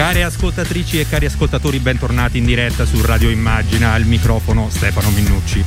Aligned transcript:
Care 0.00 0.22
ascoltatrici 0.22 0.98
e 0.98 1.06
cari 1.06 1.26
ascoltatori, 1.26 1.78
bentornati 1.78 2.38
in 2.38 2.46
diretta 2.46 2.86
su 2.86 3.02
Radio 3.02 3.28
Immagina, 3.28 3.92
al 3.92 4.06
microfono 4.06 4.70
Stefano 4.70 5.10
Minnucci. 5.10 5.62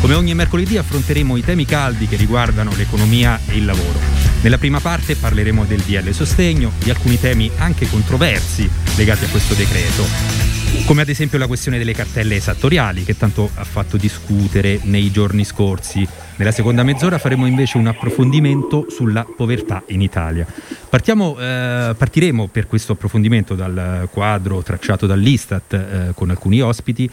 Come 0.00 0.14
ogni 0.14 0.34
mercoledì 0.34 0.76
affronteremo 0.76 1.36
i 1.36 1.44
temi 1.44 1.66
caldi 1.66 2.08
che 2.08 2.16
riguardano 2.16 2.72
l'economia 2.74 3.38
e 3.46 3.54
il 3.58 3.64
lavoro. 3.64 4.00
Nella 4.42 4.58
prima 4.58 4.80
parte 4.80 5.14
parleremo 5.14 5.64
del 5.66 5.82
DL 5.82 6.10
Sostegno, 6.10 6.72
di 6.82 6.90
alcuni 6.90 7.20
temi 7.20 7.48
anche 7.58 7.88
controversi 7.88 8.68
legati 8.96 9.24
a 9.24 9.28
questo 9.28 9.54
decreto 9.54 10.56
come 10.84 11.02
ad 11.02 11.08
esempio 11.08 11.38
la 11.38 11.46
questione 11.46 11.78
delle 11.78 11.94
cartelle 11.94 12.36
esattoriali 12.36 13.04
che 13.04 13.16
tanto 13.16 13.50
ha 13.54 13.64
fatto 13.64 13.96
discutere 13.96 14.80
nei 14.82 15.10
giorni 15.10 15.44
scorsi. 15.44 16.06
Nella 16.38 16.52
seconda 16.52 16.82
mezz'ora 16.82 17.16
faremo 17.16 17.46
invece 17.46 17.78
un 17.78 17.86
approfondimento 17.86 18.86
sulla 18.90 19.24
povertà 19.24 19.82
in 19.86 20.02
Italia. 20.02 20.46
Partiamo, 20.86 21.34
eh, 21.38 21.94
partiremo 21.96 22.48
per 22.48 22.66
questo 22.66 22.92
approfondimento 22.92 23.54
dal 23.54 24.06
quadro 24.12 24.62
tracciato 24.62 25.06
dall'Istat 25.06 25.72
eh, 25.72 26.12
con 26.14 26.28
alcuni 26.28 26.60
ospiti, 26.60 27.08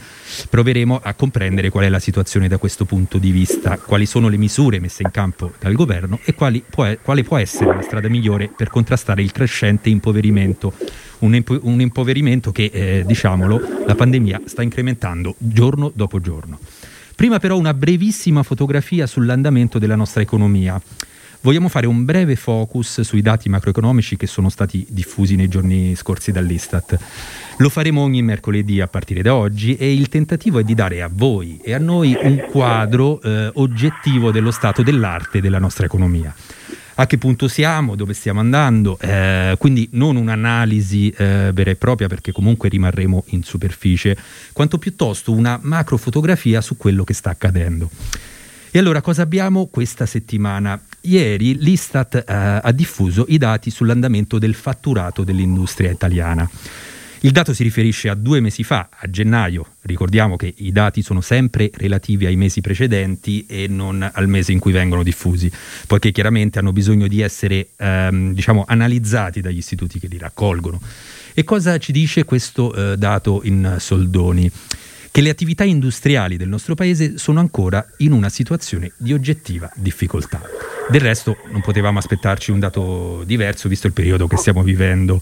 proveremo 0.50 1.00
a 1.02 1.14
comprendere 1.14 1.70
qual 1.70 1.86
è 1.86 1.90
la 1.90 2.00
situazione 2.00 2.50
da 2.50 2.58
questo 2.58 2.84
punto 2.84 3.18
di 3.18 3.32
vista, 3.32 3.78
quali 3.78 4.06
sono 4.06 4.28
le 4.28 4.36
misure 4.36 4.82
messe 4.82 5.04
in 5.04 5.12
campo 5.12 5.54
dal 5.58 5.74
governo 5.74 6.20
e 6.26 6.34
può, 6.34 6.52
quale 7.02 7.24
può 7.24 7.38
essere 7.38 7.74
la 7.74 7.82
strada 7.82 8.10
migliore 8.10 8.50
per 8.54 8.70
contrastare 8.70 9.22
il 9.22 9.32
crescente 9.32 9.88
impoverimento 9.88 10.74
un, 11.20 11.34
impo- 11.34 11.60
un 11.62 11.80
impoverimento 11.80 12.52
che, 12.52 12.70
eh, 12.74 13.04
diciamolo, 13.06 13.86
la 13.86 13.96
pandemia 13.96 14.42
sta 14.46 14.62
incrementando 14.62 15.36
giorno 15.38 15.92
dopo 15.94 16.20
giorno. 16.20 16.60
Prima 17.16 17.40
però 17.40 17.58
una 17.58 17.74
brevissima 17.74 18.44
fotografia 18.44 19.08
sull'andamento 19.08 19.80
della 19.80 19.96
nostra 19.96 20.22
economia. 20.22 20.82
Vogliamo 21.42 21.68
fare 21.68 21.88
un 21.88 22.06
breve 22.06 22.38
focus 22.38 23.02
sui 23.02 23.22
dati 23.22 23.50
macroeconomici 23.50 24.16
che 24.16 24.28
sono 24.28 24.50
stati 24.50 24.86
diffusi 24.90 25.36
nei 25.36 25.50
giorni 25.50 25.94
scorsi 25.96 26.32
dall'Istat. 26.32 26.98
Lo 27.58 27.70
faremo 27.70 28.02
ogni 28.02 28.22
mercoledì 28.22 28.80
a 28.80 28.88
partire 28.88 29.22
da 29.22 29.36
oggi 29.36 29.76
e 29.76 29.94
il 29.94 30.08
tentativo 30.08 30.60
è 30.60 30.64
di 30.64 30.74
dare 30.74 31.02
a 31.02 31.10
voi 31.12 31.60
e 31.62 31.74
a 31.74 31.80
noi 31.80 32.18
un 32.22 32.46
quadro 32.50 33.22
eh, 33.22 33.52
oggettivo 33.56 34.32
dello 34.32 34.52
stato 34.52 34.84
dell'arte 34.84 35.42
della 35.42 35.60
nostra 35.60 35.86
economia 35.86 36.34
a 36.96 37.08
che 37.08 37.18
punto 37.18 37.48
siamo, 37.48 37.96
dove 37.96 38.14
stiamo 38.14 38.40
andando, 38.40 38.98
eh, 39.00 39.56
quindi 39.58 39.88
non 39.92 40.16
un'analisi 40.16 41.10
eh, 41.10 41.52
vera 41.54 41.72
e 41.72 41.76
propria 41.76 42.08
perché 42.08 42.32
comunque 42.32 42.70
rimarremo 42.70 43.26
in 43.28 43.44
superficie, 43.44 44.18
quanto 44.52 44.78
piuttosto 44.78 45.32
una 45.32 45.60
macro 45.62 45.98
fotografia 45.98 46.62
su 46.62 46.78
quello 46.78 47.04
che 47.04 47.14
sta 47.14 47.32
accadendo. 47.32 47.90
E 48.76 48.80
allora 48.80 49.02
cosa 49.02 49.22
abbiamo 49.22 49.68
questa 49.68 50.08
settimana? 50.08 50.82
Ieri 51.02 51.58
l'Istat 51.60 52.16
eh, 52.16 52.24
ha 52.28 52.72
diffuso 52.72 53.26
i 53.28 53.38
dati 53.38 53.70
sull'andamento 53.70 54.40
del 54.40 54.56
fatturato 54.56 55.24
dell'industria 55.24 55.92
italiana. 55.92 56.50
Il 57.26 57.32
dato 57.32 57.54
si 57.54 57.64
riferisce 57.64 58.10
a 58.10 58.16
due 58.16 58.42
mesi 58.42 58.66
fa, 58.66 58.90
a 58.92 59.10
gennaio. 59.10 59.76
Ricordiamo 59.84 60.36
che 60.36 60.54
i 60.58 60.74
dati 60.74 61.02
sono 61.02 61.22
sempre 61.22 61.72
relativi 61.74 62.26
ai 62.26 62.36
mesi 62.36 62.60
precedenti 62.60 63.46
e 63.48 63.68
non 63.70 64.10
al 64.12 64.28
mese 64.28 64.52
in 64.52 64.60
cui 64.60 64.74
vengono 64.74 65.04
diffusi, 65.04 65.50
poiché 65.88 66.12
chiaramente 66.12 66.60
hanno 66.60 66.74
bisogno 66.74 67.08
di 67.08 67.22
essere 67.22 67.70
ehm, 67.78 68.34
diciamo, 68.34 68.66
analizzati 68.68 69.40
dagli 69.40 69.56
istituti 69.56 70.00
che 70.00 70.08
li 70.08 70.18
raccolgono. 70.18 70.82
E 71.34 71.46
cosa 71.46 71.78
ci 71.78 71.94
dice 71.94 72.26
questo 72.26 72.74
eh, 72.92 72.98
dato 72.98 73.40
in 73.46 73.78
soldoni? 73.80 74.52
Che 75.10 75.22
le 75.22 75.30
attività 75.30 75.64
industriali 75.64 76.36
del 76.36 76.50
nostro 76.50 76.76
paese 76.76 77.18
sono 77.18 77.40
ancora 77.40 77.88
in 78.00 78.12
una 78.12 78.28
situazione 78.28 78.92
di 78.98 79.14
oggettiva 79.14 79.72
difficoltà. 79.76 80.42
Del 80.90 81.00
resto 81.00 81.38
non 81.54 81.62
potevamo 81.62 82.00
aspettarci 82.00 82.52
un 82.52 82.60
dato 82.60 83.24
diverso 83.26 83.70
visto 83.70 83.88
il 83.88 83.94
periodo 83.94 84.28
che 84.28 84.36
stiamo 84.36 84.62
vivendo. 84.62 85.22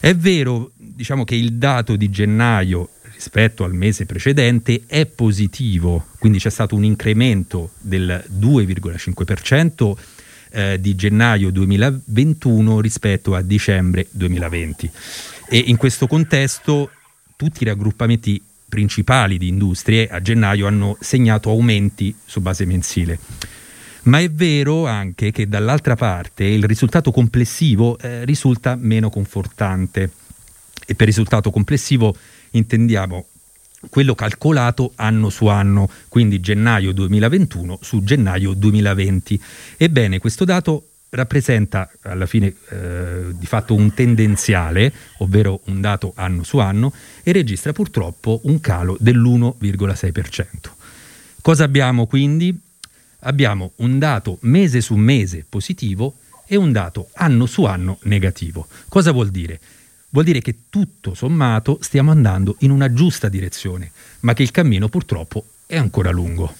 È 0.00 0.16
vero, 0.16 0.72
diciamo 0.76 1.24
che 1.24 1.34
il 1.34 1.52
dato 1.52 1.94
di 1.94 2.08
gennaio 2.08 2.88
rispetto 3.12 3.64
al 3.64 3.74
mese 3.74 4.06
precedente 4.06 4.84
è 4.86 5.04
positivo, 5.04 6.06
quindi 6.18 6.38
c'è 6.38 6.48
stato 6.48 6.74
un 6.74 6.84
incremento 6.84 7.72
del 7.78 8.24
2,5% 8.32 9.92
eh, 10.52 10.80
di 10.80 10.94
gennaio 10.94 11.50
2021 11.50 12.80
rispetto 12.80 13.34
a 13.34 13.42
dicembre 13.42 14.06
2020. 14.10 14.90
E 15.50 15.58
in 15.58 15.76
questo 15.76 16.06
contesto 16.06 16.90
tutti 17.36 17.62
i 17.62 17.66
raggruppamenti 17.66 18.42
principali 18.70 19.36
di 19.36 19.48
industrie 19.48 20.08
a 20.08 20.22
gennaio 20.22 20.66
hanno 20.66 20.96
segnato 20.98 21.50
aumenti 21.50 22.14
su 22.24 22.40
base 22.40 22.64
mensile. 22.64 23.18
Ma 24.04 24.18
è 24.18 24.30
vero 24.30 24.86
anche 24.86 25.30
che 25.30 25.48
dall'altra 25.48 25.94
parte 25.94 26.44
il 26.44 26.64
risultato 26.64 27.10
complessivo 27.10 27.98
eh, 27.98 28.24
risulta 28.24 28.76
meno 28.76 29.10
confortante 29.10 30.10
e 30.86 30.94
per 30.94 31.06
risultato 31.06 31.50
complessivo 31.50 32.16
intendiamo 32.52 33.26
quello 33.88 34.14
calcolato 34.14 34.92
anno 34.96 35.30
su 35.30 35.46
anno, 35.46 35.88
quindi 36.08 36.40
gennaio 36.40 36.92
2021 36.92 37.78
su 37.80 38.02
gennaio 38.02 38.52
2020. 38.52 39.40
Ebbene, 39.76 40.18
questo 40.18 40.44
dato 40.44 40.84
rappresenta 41.10 41.90
alla 42.02 42.26
fine 42.26 42.54
eh, 42.68 43.24
di 43.32 43.46
fatto 43.46 43.74
un 43.74 43.92
tendenziale, 43.94 44.92
ovvero 45.18 45.60
un 45.66 45.80
dato 45.80 46.12
anno 46.16 46.42
su 46.42 46.58
anno, 46.58 46.92
e 47.22 47.32
registra 47.32 47.72
purtroppo 47.72 48.40
un 48.44 48.60
calo 48.60 48.96
dell'1,6%. 49.00 50.44
Cosa 51.40 51.64
abbiamo 51.64 52.06
quindi? 52.06 52.68
Abbiamo 53.20 53.72
un 53.76 53.98
dato 53.98 54.38
mese 54.42 54.80
su 54.80 54.94
mese 54.94 55.44
positivo 55.48 56.16
e 56.46 56.56
un 56.56 56.72
dato 56.72 57.10
anno 57.14 57.46
su 57.46 57.64
anno 57.64 57.98
negativo. 58.02 58.66
Cosa 58.88 59.12
vuol 59.12 59.30
dire? 59.30 59.60
Vuol 60.10 60.24
dire 60.24 60.40
che 60.40 60.62
tutto 60.68 61.14
sommato 61.14 61.78
stiamo 61.80 62.10
andando 62.10 62.56
in 62.60 62.70
una 62.70 62.92
giusta 62.92 63.28
direzione, 63.28 63.92
ma 64.20 64.34
che 64.34 64.42
il 64.42 64.50
cammino 64.50 64.88
purtroppo 64.88 65.44
è 65.66 65.76
ancora 65.76 66.10
lungo. 66.10 66.52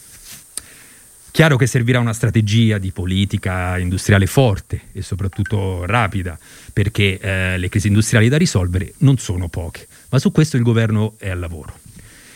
Chiaro 1.32 1.56
che 1.56 1.66
servirà 1.66 1.98
una 2.00 2.12
strategia 2.12 2.78
di 2.78 2.92
politica 2.92 3.78
industriale 3.78 4.26
forte 4.26 4.82
e 4.92 5.02
soprattutto 5.02 5.84
rapida, 5.86 6.38
perché 6.72 7.18
eh, 7.18 7.58
le 7.58 7.68
crisi 7.68 7.88
industriali 7.88 8.28
da 8.28 8.36
risolvere 8.36 8.94
non 8.98 9.16
sono 9.18 9.48
poche, 9.48 9.86
ma 10.10 10.18
su 10.18 10.30
questo 10.32 10.56
il 10.56 10.62
governo 10.62 11.14
è 11.18 11.30
al 11.30 11.38
lavoro. 11.38 11.78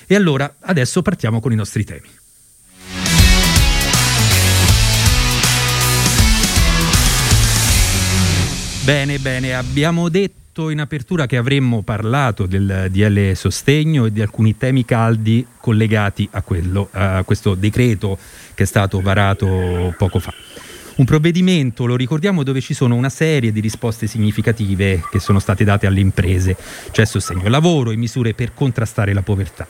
E 0.07 0.15
allora 0.15 0.57
adesso 0.61 1.03
partiamo 1.03 1.41
con 1.41 1.53
i 1.53 1.57
nostri 1.57 1.85
temi. 1.85 2.09
Bene, 8.85 9.19
bene, 9.19 9.55
abbiamo 9.55 10.11
detto 10.11 10.69
in 10.69 10.79
apertura 10.79 11.25
che 11.25 11.39
avremmo 11.39 11.81
parlato 11.81 12.45
del 12.45 12.89
DL 12.91 13.33
sostegno 13.33 14.05
e 14.05 14.13
di 14.13 14.21
alcuni 14.21 14.59
temi 14.59 14.85
caldi 14.85 15.45
collegati 15.59 16.29
a, 16.33 16.43
quello, 16.43 16.91
a 16.93 17.23
questo 17.25 17.55
decreto 17.55 18.19
che 18.53 18.65
è 18.65 18.67
stato 18.67 19.01
varato 19.01 19.95
poco 19.97 20.19
fa. 20.19 20.35
Un 20.97 21.07
provvedimento, 21.07 21.87
lo 21.87 21.97
ricordiamo, 21.97 22.43
dove 22.43 22.61
ci 22.61 22.75
sono 22.75 22.95
una 22.95 23.09
serie 23.09 23.53
di 23.53 23.61
risposte 23.61 24.07
significative 24.07 25.03
che 25.11 25.19
sono 25.19 25.39
state 25.39 25.65
date 25.65 25.87
alle 25.87 26.01
imprese, 26.01 26.55
cioè 26.91 27.07
sostegno 27.07 27.47
al 27.47 27.51
lavoro 27.51 27.91
e 27.91 27.97
misure 27.97 28.35
per 28.35 28.53
contrastare 28.53 29.15
la 29.15 29.23
povertà. 29.23 29.67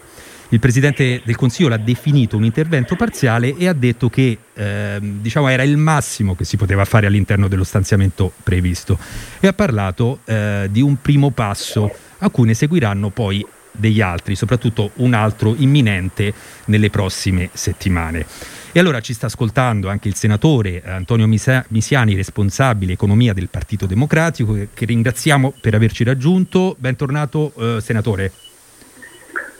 Il 0.50 0.60
Presidente 0.60 1.22
del 1.24 1.36
Consiglio 1.36 1.68
l'ha 1.68 1.76
definito 1.76 2.36
un 2.36 2.44
intervento 2.44 2.96
parziale 2.96 3.56
e 3.56 3.66
ha 3.66 3.72
detto 3.72 4.08
che 4.08 4.38
eh, 4.54 4.98
diciamo 5.00 5.48
era 5.48 5.62
il 5.62 5.76
massimo 5.76 6.36
che 6.36 6.44
si 6.44 6.56
poteva 6.56 6.84
fare 6.84 7.06
all'interno 7.06 7.48
dello 7.48 7.64
stanziamento 7.64 8.32
previsto 8.42 8.98
e 9.40 9.46
ha 9.46 9.52
parlato 9.52 10.20
eh, 10.24 10.68
di 10.70 10.80
un 10.80 11.00
primo 11.00 11.30
passo 11.30 11.90
a 12.18 12.30
cui 12.30 12.46
ne 12.46 12.54
seguiranno 12.54 13.10
poi 13.10 13.44
degli 13.76 14.00
altri, 14.00 14.36
soprattutto 14.36 14.92
un 14.96 15.14
altro 15.14 15.54
imminente 15.56 16.32
nelle 16.66 16.90
prossime 16.90 17.50
settimane. 17.52 18.24
E 18.70 18.80
allora 18.80 19.00
ci 19.00 19.14
sta 19.14 19.26
ascoltando 19.26 19.88
anche 19.88 20.08
il 20.08 20.14
senatore 20.14 20.82
Antonio 20.84 21.26
Misiani, 21.26 22.14
responsabile 22.14 22.92
economia 22.92 23.32
del 23.32 23.48
Partito 23.48 23.86
Democratico, 23.86 24.56
che 24.72 24.84
ringraziamo 24.84 25.54
per 25.60 25.74
averci 25.74 26.02
raggiunto. 26.04 26.74
Bentornato 26.78 27.52
eh, 27.56 27.80
senatore. 27.80 28.32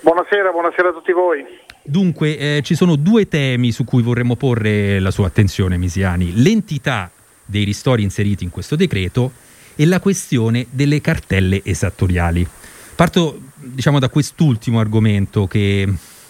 Buonasera, 0.05 0.51
buonasera 0.51 0.91
a 0.91 0.93
tutti 0.93 1.13
voi. 1.13 1.43
Dunque, 1.83 2.37
eh, 2.37 2.61
ci 2.63 2.75
sono 2.75 2.95
due 2.97 3.27
temi 3.27 3.73
su 3.73 3.85
cui 3.85 4.03
vorremmo 4.03 4.37
porre 4.37 5.01
la 5.01 5.11
sua 5.11 5.29
attenzione, 5.29 5.79
Misiani. 5.79 6.43
L'entità 6.43 7.11
dei 7.43 7.65
ristori 7.65 8.03
inseriti 8.03 8.45
in 8.45 8.51
questo 8.51 8.77
decreto 8.77 9.33
e 9.75 9.87
la 9.87 10.01
questione 10.01 10.67
delle 10.69 11.01
cartelle 11.01 11.63
esattoriali. 11.65 12.47
Parto 12.95 13.41
diciamo, 13.57 13.99
da 13.99 14.11
quest'ultimo 14.11 14.79
argomento 14.79 15.47
che 15.47 15.89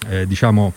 eh, 0.09 0.25
diciamo, 0.25 0.73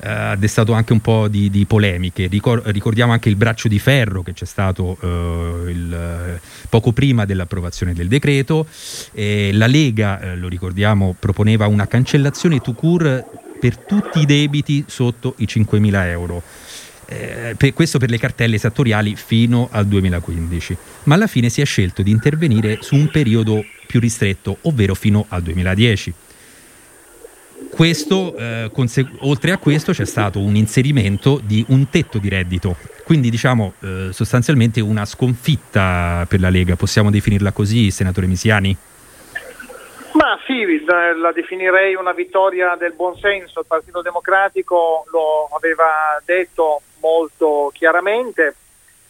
eh, 0.00 0.08
ha 0.08 0.36
destato 0.36 0.72
anche 0.72 0.92
un 0.92 1.00
po' 1.00 1.28
di, 1.28 1.50
di 1.50 1.64
polemiche. 1.64 2.26
Ricor- 2.26 2.66
ricordiamo 2.66 3.12
anche 3.12 3.28
il 3.28 3.36
braccio 3.36 3.68
di 3.68 3.78
ferro 3.78 4.22
che 4.22 4.32
c'è 4.32 4.44
stato 4.44 4.96
eh, 5.00 5.70
il, 5.70 6.40
poco 6.68 6.92
prima 6.92 7.24
dell'approvazione 7.24 7.94
del 7.94 8.08
decreto. 8.08 8.66
la 9.12 9.66
Lega, 9.66 10.20
eh, 10.20 10.36
lo 10.36 10.48
ricordiamo, 10.48 11.14
proponeva 11.18 11.66
una 11.66 11.86
cancellazione 11.86 12.60
to 12.60 12.72
cure 12.72 13.24
per 13.58 13.78
tutti 13.78 14.20
i 14.20 14.26
debiti 14.26 14.84
sotto 14.86 15.34
i 15.38 15.44
5.000 15.44 16.06
euro. 16.06 16.42
Eh, 17.08 17.54
per 17.56 17.72
questo 17.72 17.98
per 17.98 18.10
le 18.10 18.18
cartelle 18.18 18.56
esattoriali 18.56 19.14
fino 19.14 19.68
al 19.70 19.86
2015, 19.86 20.76
ma 21.04 21.14
alla 21.14 21.28
fine 21.28 21.48
si 21.48 21.60
è 21.60 21.64
scelto 21.64 22.02
di 22.02 22.10
intervenire 22.10 22.78
su 22.80 22.96
un 22.96 23.08
periodo 23.10 23.64
più 23.86 24.00
ristretto, 24.00 24.58
ovvero 24.62 24.94
fino 24.94 25.24
al 25.28 25.42
2010. 25.42 26.12
Questo, 27.70 28.34
eh, 28.36 28.70
conse- 28.72 29.08
oltre 29.20 29.52
a 29.52 29.58
questo 29.58 29.92
c'è 29.92 30.04
stato 30.04 30.38
un 30.38 30.56
inserimento 30.56 31.40
di 31.42 31.64
un 31.68 31.88
tetto 31.90 32.18
di 32.18 32.28
reddito, 32.28 32.76
quindi 33.04 33.30
diciamo 33.30 33.74
eh, 33.80 34.08
sostanzialmente 34.12 34.80
una 34.80 35.04
sconfitta 35.04 36.24
per 36.28 36.40
la 36.40 36.50
Lega, 36.50 36.76
possiamo 36.76 37.10
definirla 37.10 37.52
così, 37.52 37.90
senatore 37.90 38.26
Misiani? 38.26 38.76
Ma 40.12 40.38
sì, 40.46 40.64
la 40.86 41.32
definirei 41.32 41.94
una 41.94 42.12
vittoria 42.12 42.74
del 42.76 42.92
buonsenso, 42.92 43.60
il 43.60 43.66
Partito 43.66 44.00
Democratico 44.00 45.04
lo 45.10 45.48
aveva 45.54 46.20
detto 46.24 46.80
molto 47.00 47.70
chiaramente, 47.74 48.54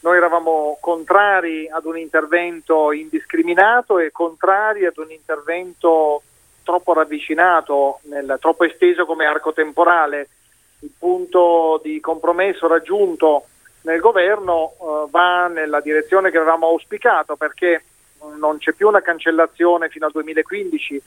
noi 0.00 0.16
eravamo 0.16 0.78
contrari 0.80 1.68
ad 1.68 1.84
un 1.84 1.98
intervento 1.98 2.92
indiscriminato 2.92 3.98
e 3.98 4.10
contrari 4.10 4.86
ad 4.86 4.96
un 4.98 5.10
intervento 5.10 6.22
troppo 6.66 6.92
ravvicinato, 6.92 8.00
nel, 8.02 8.38
troppo 8.40 8.64
esteso 8.64 9.06
come 9.06 9.24
arco 9.24 9.52
temporale. 9.52 10.28
Il 10.80 10.90
punto 10.98 11.80
di 11.82 12.00
compromesso 12.00 12.66
raggiunto 12.66 13.44
nel 13.82 14.00
governo 14.00 14.72
eh, 14.72 15.10
va 15.10 15.46
nella 15.46 15.80
direzione 15.80 16.32
che 16.32 16.38
avevamo 16.38 16.66
auspicato 16.66 17.36
perché 17.36 17.84
non 18.36 18.58
c'è 18.58 18.72
più 18.72 18.88
una 18.88 19.00
cancellazione 19.00 19.88
fino 19.88 20.06
al 20.06 20.12
2015, 20.12 21.00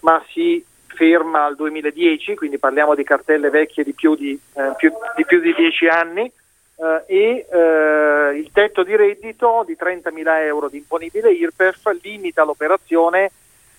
ma 0.00 0.22
si 0.28 0.62
ferma 0.86 1.46
al 1.46 1.56
2010, 1.56 2.36
quindi 2.36 2.58
parliamo 2.58 2.94
di 2.94 3.02
cartelle 3.02 3.48
vecchie 3.48 3.84
di 3.84 3.94
più 3.94 4.14
di, 4.14 4.38
eh, 4.52 4.72
più, 4.76 4.92
di, 5.16 5.24
più 5.24 5.40
di 5.40 5.54
10 5.54 5.88
anni, 5.88 6.30
eh, 6.76 7.04
e 7.06 7.46
eh, 7.50 8.36
il 8.36 8.50
tetto 8.52 8.82
di 8.82 8.94
reddito 8.94 9.64
di 9.66 9.76
30.000 9.80 10.42
euro 10.42 10.68
di 10.68 10.76
imponibile 10.76 11.32
IRPEF 11.32 11.98
limita 12.02 12.44
l'operazione 12.44 13.30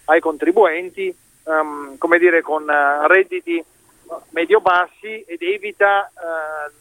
ai 0.05 0.19
contribuenti 0.19 1.15
um, 1.47 1.97
come 1.97 2.19
dire, 2.19 2.41
con 2.41 2.63
uh, 2.63 3.07
redditi 3.07 3.63
medio-bassi 4.29 5.23
ed 5.27 5.41
evita 5.41 6.09
uh, 6.13 6.71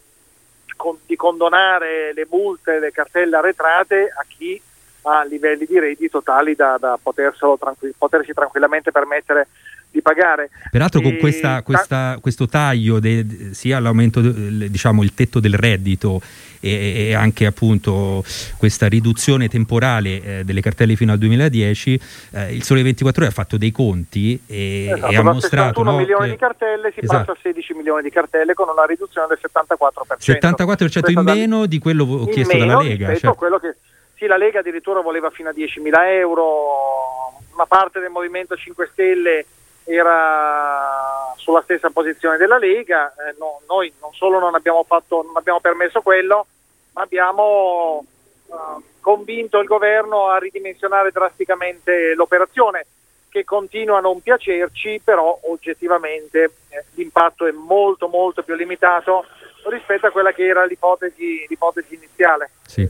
con, 0.77 0.99
di 1.07 1.17
condonare 1.17 2.13
le 2.13 2.27
multe, 2.29 2.79
le 2.79 2.93
cartelle 2.93 3.37
arretrate 3.37 4.13
a 4.15 4.25
chi 4.29 4.61
ha 5.03 5.23
livelli 5.25 5.67
di 5.67 5.79
reddito 5.79 6.23
tali 6.23 6.55
da, 6.55 6.77
da 6.79 6.99
tranqu- 7.03 7.95
potersi 7.97 8.33
tranquillamente 8.33 8.91
permettere 8.91 9.49
di 9.91 10.03
pagare. 10.03 10.51
Peraltro 10.71 11.01
con 11.01 11.17
questa, 11.17 11.63
questa, 11.63 12.19
questo 12.21 12.47
taglio, 12.47 12.99
de, 13.01 13.51
sia 13.53 13.79
l'aumento, 13.81 14.21
diciamo 14.21 15.03
il 15.03 15.15
tetto 15.15 15.41
del 15.41 15.55
reddito 15.55 16.21
e, 16.61 17.09
e 17.09 17.15
anche 17.15 17.47
appunto 17.47 18.23
questa 18.59 18.89
riduzione 18.89 19.49
temporale 19.49 20.23
eh, 20.23 20.45
delle 20.45 20.61
cartelle 20.61 20.97
fino 20.97 21.13
al 21.13 21.19
2010, 21.19 22.01
eh, 22.33 22.55
il 22.55 22.63
Sole 22.63 22.83
24 22.83 23.23
Ore 23.23 23.31
ha 23.31 23.35
fatto 23.35 23.57
dei 23.57 23.73
conti 23.73 24.41
e, 24.47 24.91
esatto, 24.93 25.13
e 25.13 25.17
ha 25.17 25.23
mostrato... 25.23 25.83
no, 25.83 25.97
milioni 25.97 26.27
che... 26.27 26.31
di 26.33 26.37
cartelle 26.37 26.93
si 26.93 27.01
esatto. 27.01 27.19
passa 27.19 27.33
a 27.33 27.39
16 27.43 27.75
milioni 27.75 28.03
di 28.03 28.11
cartelle 28.11 28.55
con 28.55 28.69
una 28.69 28.85
riduzione 28.85 29.29
del 29.29 29.39
74%. 29.41 30.19
74% 30.19 31.11
in 31.11 31.21
meno 31.21 31.67
di 31.67 31.79
quello 31.79 32.27
chiesto 32.31 32.57
dalla 32.57 32.81
Lega. 32.81 33.09
Certo. 33.09 33.35
quello 33.35 33.59
che 33.59 33.77
sì, 34.17 34.27
la 34.27 34.37
Lega 34.37 34.61
addirittura 34.61 35.01
voleva 35.01 35.31
fino 35.31 35.51
a 35.51 35.53
10.000 35.53 35.93
euro, 36.21 37.39
una 37.53 37.67
parte 37.67 38.01
del 38.01 38.11
Movimento 38.11 38.57
5 38.57 38.89
Stelle 38.93 39.45
era 39.87 41.33
sulla 41.37 41.63
stessa 41.63 41.91
posizione 41.91 42.37
della 42.37 42.59
Lega, 42.59 43.09
eh, 43.13 43.35
no, 43.39 43.61
noi 43.69 43.93
non 44.01 44.13
solo 44.13 44.39
non 44.41 44.55
abbiamo, 44.55 44.83
fatto, 44.83 45.23
non 45.23 45.37
abbiamo 45.37 45.61
permesso 45.61 46.03
quello, 46.03 46.47
ma 46.93 47.03
abbiamo 47.03 48.05
uh, 48.47 48.83
convinto 49.01 49.61
il 49.61 49.67
governo 49.69 50.27
a 50.27 50.39
ridimensionare 50.39 51.13
drasticamente 51.13 52.15
l'operazione 52.15 52.87
che 53.29 53.45
continua 53.45 53.99
a 53.99 54.01
non 54.01 54.23
piacerci, 54.23 55.01
però 55.05 55.39
oggettivamente 55.45 56.51
eh, 56.71 56.85
l'impatto 56.95 57.47
è 57.47 57.53
molto 57.53 58.09
molto 58.09 58.43
più 58.43 58.55
limitato 58.55 59.25
rispetto 59.69 60.07
a 60.07 60.11
quella 60.11 60.33
che 60.33 60.47
era 60.47 60.65
l'ipotesi, 60.65 61.45
l'ipotesi 61.49 61.95
iniziale. 61.95 62.51
Sì. 62.67 62.89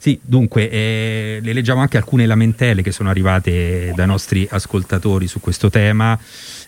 Sì, 0.00 0.18
dunque, 0.22 0.70
eh, 0.70 1.40
le 1.42 1.52
leggiamo 1.52 1.80
anche 1.80 1.96
alcune 1.96 2.24
lamentele 2.24 2.82
che 2.82 2.92
sono 2.92 3.10
arrivate 3.10 3.92
dai 3.96 4.06
nostri 4.06 4.46
ascoltatori 4.48 5.26
su 5.26 5.40
questo 5.40 5.70
tema. 5.70 6.16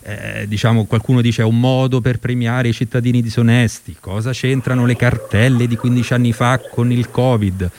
Eh, 0.02 0.46
diciamo, 0.48 0.84
qualcuno 0.84 1.20
dice 1.20 1.42
è 1.42 1.44
un 1.44 1.60
modo 1.60 2.00
per 2.00 2.18
premiare 2.18 2.68
i 2.68 2.72
cittadini 2.72 3.22
disonesti. 3.22 3.96
Cosa 4.00 4.32
c'entrano 4.32 4.84
le 4.84 4.96
cartelle 4.96 5.68
di 5.68 5.76
15 5.76 6.12
anni 6.12 6.32
fa 6.32 6.58
con 6.58 6.90
il 6.90 7.08
Covid? 7.08 7.70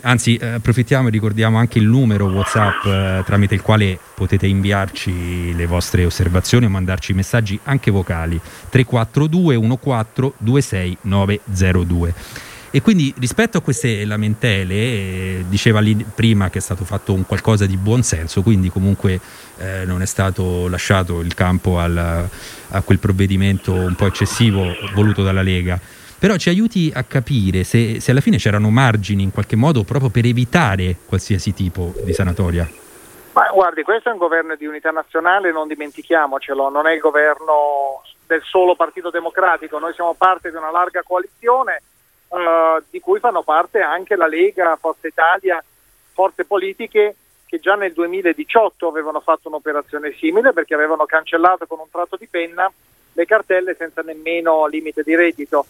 Anzi, 0.00 0.36
eh, 0.36 0.46
approfittiamo 0.48 1.08
e 1.08 1.10
ricordiamo 1.10 1.58
anche 1.58 1.78
il 1.78 1.86
numero 1.86 2.26
WhatsApp 2.26 2.84
eh, 2.84 3.22
tramite 3.24 3.54
il 3.54 3.62
quale 3.62 3.98
potete 4.14 4.46
inviarci 4.46 5.54
le 5.54 5.66
vostre 5.66 6.04
osservazioni 6.04 6.66
o 6.66 6.68
mandarci 6.68 7.12
messaggi 7.12 7.58
anche 7.64 7.90
vocali 7.90 8.40
342 8.68 9.78
14 9.78 10.34
26902. 10.38 12.14
E 12.70 12.82
quindi 12.82 13.14
rispetto 13.18 13.56
a 13.56 13.62
queste 13.62 14.04
lamentele, 14.04 14.74
eh, 14.74 15.44
diceva 15.48 15.80
lì 15.80 15.94
prima 16.14 16.50
che 16.50 16.58
è 16.58 16.60
stato 16.60 16.84
fatto 16.84 17.14
un 17.14 17.24
qualcosa 17.24 17.64
di 17.64 17.78
buon 17.78 18.02
senso, 18.02 18.42
quindi 18.42 18.68
comunque 18.68 19.18
eh, 19.56 19.84
non 19.86 20.02
è 20.02 20.06
stato 20.06 20.68
lasciato 20.68 21.20
il 21.20 21.32
campo 21.32 21.78
al, 21.78 21.96
a 21.96 22.82
quel 22.82 22.98
provvedimento 22.98 23.72
un 23.72 23.94
po' 23.94 24.06
eccessivo 24.06 24.66
voluto 24.94 25.22
dalla 25.22 25.40
Lega. 25.40 25.80
Però 26.18 26.36
ci 26.36 26.50
aiuti 26.50 26.90
a 26.94 27.04
capire 27.04 27.64
se, 27.64 28.00
se 28.00 28.10
alla 28.10 28.20
fine 28.20 28.36
c'erano 28.36 28.68
margini 28.70 29.22
in 29.22 29.30
qualche 29.30 29.56
modo 29.56 29.84
proprio 29.84 30.10
per 30.10 30.26
evitare 30.26 30.96
qualsiasi 31.06 31.54
tipo 31.54 31.94
di 32.04 32.12
sanatoria. 32.12 32.68
Ma 33.32 33.48
guardi, 33.52 33.82
questo 33.82 34.10
è 34.10 34.12
un 34.12 34.18
governo 34.18 34.56
di 34.56 34.66
unità 34.66 34.90
nazionale, 34.90 35.52
non 35.52 35.68
dimentichiamocelo, 35.68 36.68
non 36.68 36.86
è 36.86 36.92
il 36.92 37.00
governo 37.00 38.02
del 38.26 38.42
solo 38.44 38.74
Partito 38.74 39.10
Democratico, 39.10 39.78
noi 39.78 39.94
siamo 39.94 40.14
parte 40.18 40.50
di 40.50 40.56
una 40.56 40.70
larga 40.70 41.02
coalizione 41.02 41.82
eh, 42.28 42.82
di 42.90 43.00
cui 43.00 43.20
fanno 43.20 43.42
parte 43.42 43.80
anche 43.80 44.16
la 44.16 44.26
Lega, 44.26 44.76
Forza 44.76 45.06
Italia, 45.06 45.62
forze 46.12 46.44
politiche 46.44 47.16
che 47.46 47.58
già 47.60 47.74
nel 47.74 47.92
2018 47.92 48.88
avevano 48.88 49.20
fatto 49.20 49.48
un'operazione 49.48 50.12
simile 50.18 50.52
perché 50.52 50.74
avevano 50.74 51.06
cancellato 51.06 51.66
con 51.66 51.78
un 51.78 51.88
tratto 51.90 52.16
di 52.16 52.26
penna 52.26 52.70
le 53.12 53.24
cartelle 53.24 53.74
senza 53.74 54.02
nemmeno 54.02 54.66
limite 54.66 55.02
di 55.02 55.16
reddito. 55.16 55.64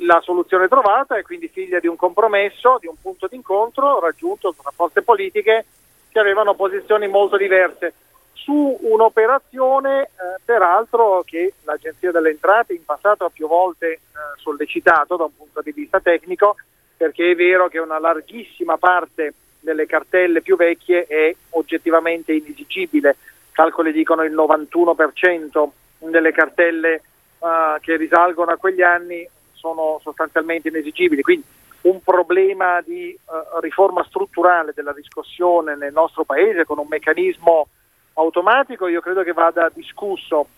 La 0.00 0.20
soluzione 0.22 0.68
trovata 0.68 1.16
è 1.16 1.22
quindi 1.22 1.48
figlia 1.48 1.80
di 1.80 1.86
un 1.86 1.96
compromesso, 1.96 2.78
di 2.80 2.86
un 2.86 2.96
punto 3.00 3.26
d'incontro 3.26 4.00
raggiunto 4.00 4.54
tra 4.58 4.70
forze 4.74 5.02
politiche 5.02 5.64
che 6.10 6.18
avevano 6.18 6.54
posizioni 6.54 7.08
molto 7.08 7.36
diverse 7.36 7.92
su 8.36 8.78
un'operazione 8.80 10.02
eh, 10.02 10.08
peraltro 10.44 11.22
che 11.24 11.54
l'Agenzia 11.64 12.10
delle 12.12 12.30
Entrate 12.30 12.74
in 12.74 12.84
passato 12.84 13.24
ha 13.24 13.30
più 13.30 13.48
volte 13.48 13.86
eh, 13.92 13.98
sollecitato 14.36 15.16
da 15.16 15.24
un 15.24 15.36
punto 15.36 15.62
di 15.62 15.72
vista 15.72 16.00
tecnico 16.00 16.56
perché 16.96 17.32
è 17.32 17.34
vero 17.34 17.68
che 17.68 17.78
una 17.78 17.98
larghissima 17.98 18.76
parte 18.76 19.34
delle 19.60 19.86
cartelle 19.86 20.42
più 20.42 20.56
vecchie 20.56 21.06
è 21.06 21.34
oggettivamente 21.50 22.32
inesigibile, 22.32 23.16
calcoli 23.52 23.92
dicono 23.92 24.22
il 24.22 24.32
91% 24.32 25.68
delle 25.98 26.32
cartelle 26.32 26.94
eh, 26.94 27.78
che 27.80 27.96
risalgono 27.96 28.52
a 28.52 28.56
quegli 28.56 28.82
anni 28.82 29.28
sono 29.52 29.98
sostanzialmente 30.02 30.68
inesigibili, 30.68 31.22
quindi 31.22 31.44
un 31.82 32.00
problema 32.02 32.80
di 32.80 33.10
eh, 33.10 33.18
riforma 33.60 34.04
strutturale 34.04 34.72
della 34.74 34.92
riscossione 34.92 35.74
nel 35.74 35.92
nostro 35.92 36.24
paese 36.24 36.64
con 36.64 36.78
un 36.78 36.86
meccanismo 36.88 37.68
automatico 38.16 38.88
io 38.88 39.00
credo 39.00 39.22
che 39.22 39.32
vada 39.32 39.70
discusso. 39.72 40.48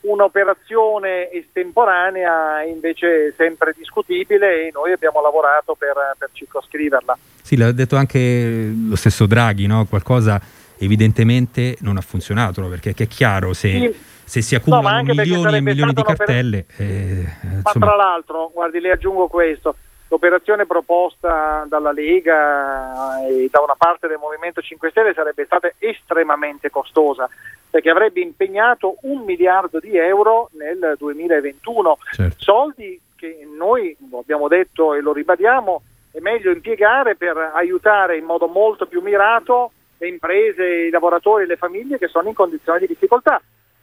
Un'operazione 0.00 1.30
estemporanea 1.30 2.60
è 2.60 2.66
invece 2.66 3.32
sempre 3.36 3.72
discutibile 3.74 4.66
e 4.66 4.70
noi 4.72 4.92
abbiamo 4.92 5.22
lavorato 5.22 5.74
per, 5.74 5.94
per 6.18 6.28
circoscriverla. 6.32 7.16
Sì, 7.40 7.56
l'ha 7.56 7.72
detto 7.72 7.96
anche 7.96 8.70
lo 8.86 8.96
stesso 8.96 9.24
Draghi, 9.24 9.66
no? 9.66 9.86
qualcosa 9.86 10.38
evidentemente 10.78 11.76
non 11.80 11.96
ha 11.96 12.02
funzionato 12.02 12.68
perché 12.68 12.92
è 12.94 13.06
chiaro 13.06 13.54
se, 13.54 13.70
sì. 13.70 13.96
se 14.24 14.42
si 14.42 14.54
accumulano 14.54 15.02
no, 15.02 15.14
milioni 15.14 15.56
e 15.56 15.60
milioni 15.62 15.92
di 15.94 16.02
cartelle. 16.02 16.66
Eh, 16.76 17.24
ma 17.62 17.72
tra 17.72 17.96
l'altro, 17.96 18.50
guardi, 18.52 18.80
le 18.80 18.90
aggiungo 18.90 19.28
questo, 19.28 19.74
l'operazione 20.08 20.66
proposta 20.66 21.64
dalla 21.68 21.92
Lega 21.92 23.26
e 23.26 23.48
da 23.50 23.60
una 23.60 23.74
parte 23.76 24.06
del 24.06 24.18
Movimento 24.18 24.60
5 24.60 24.90
Stelle 24.90 25.14
sarebbe 25.14 25.44
stata 25.44 25.72
estremamente 25.78 26.70
costosa 26.70 27.28
perché 27.70 27.90
avrebbe 27.90 28.20
impegnato 28.20 28.96
un 29.02 29.22
miliardo 29.24 29.80
di 29.80 29.96
euro 29.96 30.50
nel 30.52 30.94
2021, 30.96 31.98
certo. 32.12 32.34
soldi 32.38 33.00
che 33.16 33.46
noi 33.56 33.96
lo 34.10 34.18
abbiamo 34.18 34.46
detto 34.46 34.94
e 34.94 35.00
lo 35.00 35.12
ribadiamo 35.12 35.82
è 36.14 36.20
meglio 36.20 36.52
impiegare 36.52 37.16
per 37.16 37.36
aiutare 37.36 38.16
in 38.16 38.24
modo 38.24 38.46
molto 38.46 38.86
più 38.86 39.00
mirato 39.00 39.72
le 39.98 40.06
imprese, 40.06 40.64
i 40.64 40.90
lavoratori 40.90 41.42
e 41.42 41.46
le 41.46 41.56
famiglie 41.56 41.98
che 41.98 42.06
sono 42.06 42.28
in 42.28 42.34
condizioni 42.34 42.78
di 42.78 42.86
difficoltà. 42.86 43.42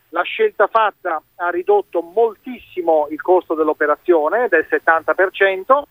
La 0.10 0.22
scelta 0.22 0.68
fatta 0.68 1.22
ha 1.36 1.50
ridotto 1.50 2.00
moltissimo 2.02 3.08
il 3.12 3.22
costo 3.22 3.54
dell'operazione 3.54 4.48
del 4.48 4.66
70%, 4.70 5.82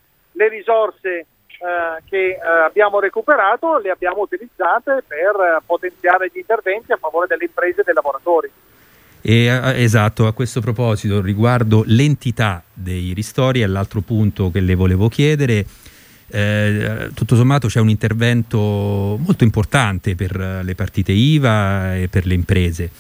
le 0.41 0.49
risorse 0.49 1.19
eh, 1.19 1.27
che 2.09 2.29
eh, 2.31 2.41
abbiamo 2.65 3.01
recuperato 3.01 3.77
le 3.77 3.91
abbiamo 3.91 4.23
utilizzate 4.23 5.05
per 5.07 5.37
eh, 5.37 5.63
potenziare 5.67 6.31
gli 6.33 6.39
interventi 6.39 6.93
a 6.93 6.97
favore 6.97 7.27
delle 7.27 7.45
imprese 7.45 7.83
e 7.83 7.85
dei 7.85 7.95
lavoratori. 7.95 8.51
E, 9.21 9.45
eh, 9.45 9.83
esatto, 9.83 10.27
a 10.27 10.33
questo 10.33 10.63
proposito, 10.63 11.21
riguardo 11.21 11.83
l'entità 11.87 12.63
dei 12.73 13.13
ristori, 13.13 13.61
è 13.61 13.67
l'altro 13.67 14.01
punto 14.01 14.51
che 14.51 14.61
le 14.61 14.75
volevo 14.75 15.09
chiedere. 15.09 15.67
Eh, 16.33 17.11
tutto 17.13 17.35
sommato 17.35 17.67
c'è 17.67 17.81
un 17.81 17.91
intervento 17.91 18.57
molto 18.59 19.45
importante 19.45 20.15
per 20.15 20.63
le 20.63 20.75
partite 20.75 21.13
IVA 21.13 21.97
e 21.97 22.09
per 22.09 22.25
le 22.25 22.35
imprese. 22.35 22.91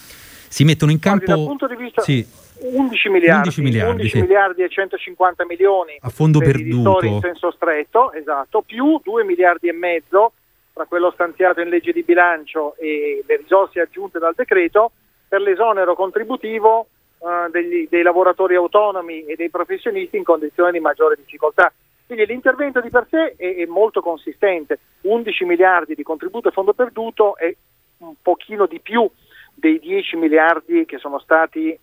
Si 0.48 0.64
mettono 0.64 0.90
in 0.90 0.98
campo... 0.98 1.24
Dal 1.24 1.44
punto 1.46 1.66
di 1.66 1.76
vista... 1.76 2.02
Sì. 2.02 2.26
11 2.62 3.08
miliardi, 3.08 3.48
11 3.48 3.60
miliardi, 3.62 3.92
11 3.92 4.10
sì. 4.10 4.20
miliardi, 4.20 4.62
e 4.62 4.68
150 4.68 5.46
milioni 5.46 5.96
a 6.00 6.08
fondo 6.08 6.38
per 6.38 6.52
perduto 6.52 7.04
in 7.04 7.20
senso 7.20 7.50
stretto, 7.50 8.12
esatto, 8.12 8.62
più 8.62 9.00
2 9.02 9.24
miliardi 9.24 9.68
e 9.68 9.72
mezzo 9.72 10.32
tra 10.72 10.84
quello 10.84 11.10
stanziato 11.10 11.60
in 11.60 11.68
legge 11.68 11.92
di 11.92 12.02
bilancio 12.02 12.74
e 12.76 13.22
le 13.26 13.36
risorse 13.36 13.80
aggiunte 13.80 14.18
dal 14.18 14.34
decreto 14.34 14.92
per 15.28 15.40
l'esonero 15.40 15.94
contributivo 15.94 16.86
uh, 17.18 17.50
degli, 17.50 17.86
dei 17.88 18.02
lavoratori 18.02 18.54
autonomi 18.54 19.24
e 19.24 19.36
dei 19.36 19.50
professionisti 19.50 20.16
in 20.16 20.24
condizioni 20.24 20.72
di 20.72 20.80
maggiore 20.80 21.16
difficoltà. 21.16 21.72
Quindi 22.06 22.26
l'intervento 22.26 22.80
di 22.80 22.90
per 22.90 23.06
sé 23.08 23.34
è, 23.36 23.56
è 23.56 23.66
molto 23.66 24.00
consistente, 24.00 24.78
11 25.02 25.44
miliardi 25.44 25.94
di 25.94 26.02
contributo 26.02 26.48
a 26.48 26.52
fondo 26.52 26.72
perduto 26.72 27.36
e 27.36 27.56
un 27.98 28.14
pochino 28.20 28.66
di 28.66 28.80
più 28.80 29.08
dei 29.60 29.78
10 29.78 30.16
miliardi 30.16 30.86
che 30.86 30.98
sono 30.98 31.18
stati 31.20 31.68
eh, 31.68 31.78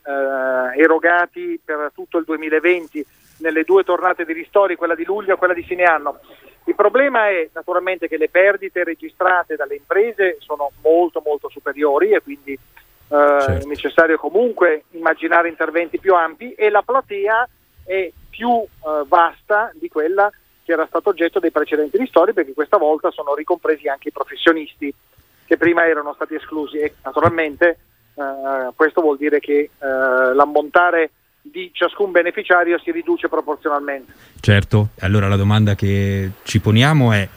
erogati 0.75 1.59
per 1.63 1.91
tutto 1.93 2.17
il 2.17 2.25
2020 2.25 3.05
nelle 3.37 3.63
due 3.63 3.83
tornate 3.83 4.25
di 4.25 4.33
ristori, 4.33 4.75
quella 4.75 4.95
di 4.95 5.05
luglio 5.05 5.35
e 5.35 5.37
quella 5.37 5.53
di 5.53 5.63
fine 5.63 5.83
anno. 5.83 6.19
Il 6.65 6.75
problema 6.75 7.29
è 7.29 7.49
naturalmente 7.53 8.07
che 8.07 8.17
le 8.17 8.29
perdite 8.29 8.83
registrate 8.83 9.55
dalle 9.55 9.75
imprese 9.75 10.37
sono 10.39 10.71
molto 10.81 11.21
molto 11.23 11.49
superiori 11.49 12.11
e 12.11 12.21
quindi 12.21 12.53
eh, 12.53 12.59
certo. 13.07 13.51
è 13.51 13.65
necessario 13.65 14.17
comunque 14.17 14.85
immaginare 14.91 15.47
interventi 15.47 15.99
più 15.99 16.15
ampi 16.15 16.53
e 16.53 16.69
la 16.69 16.81
platea 16.81 17.47
è 17.85 18.11
più 18.29 18.49
eh, 18.49 19.03
vasta 19.07 19.71
di 19.75 19.87
quella 19.87 20.29
che 20.63 20.73
era 20.73 20.87
stato 20.87 21.09
oggetto 21.09 21.39
dei 21.39 21.51
precedenti 21.51 21.95
ristori 21.95 22.33
perché 22.33 22.53
questa 22.53 22.77
volta 22.77 23.11
sono 23.11 23.33
ricompresi 23.35 23.87
anche 23.87 24.09
i 24.09 24.11
professionisti 24.11 24.93
che 25.47 25.57
prima 25.57 25.87
erano 25.87 26.13
stati 26.13 26.35
esclusi 26.35 26.77
e 26.77 26.95
naturalmente 27.03 27.79
eh, 28.15 28.71
questo 28.75 29.01
vuol 29.01 29.17
dire 29.17 29.39
che 29.39 29.53
eh, 29.53 29.69
l'ammontare 29.79 31.11
di 31.41 31.71
ciascun 31.73 32.11
beneficiario 32.11 32.77
si 32.79 32.91
riduce 32.91 33.29
proporzionalmente. 33.29 34.13
Certo, 34.41 34.89
allora 34.99 35.29
la 35.29 35.37
domanda 35.37 35.75
che 35.75 36.31
ci 36.43 36.59
poniamo 36.59 37.13
è 37.13 37.27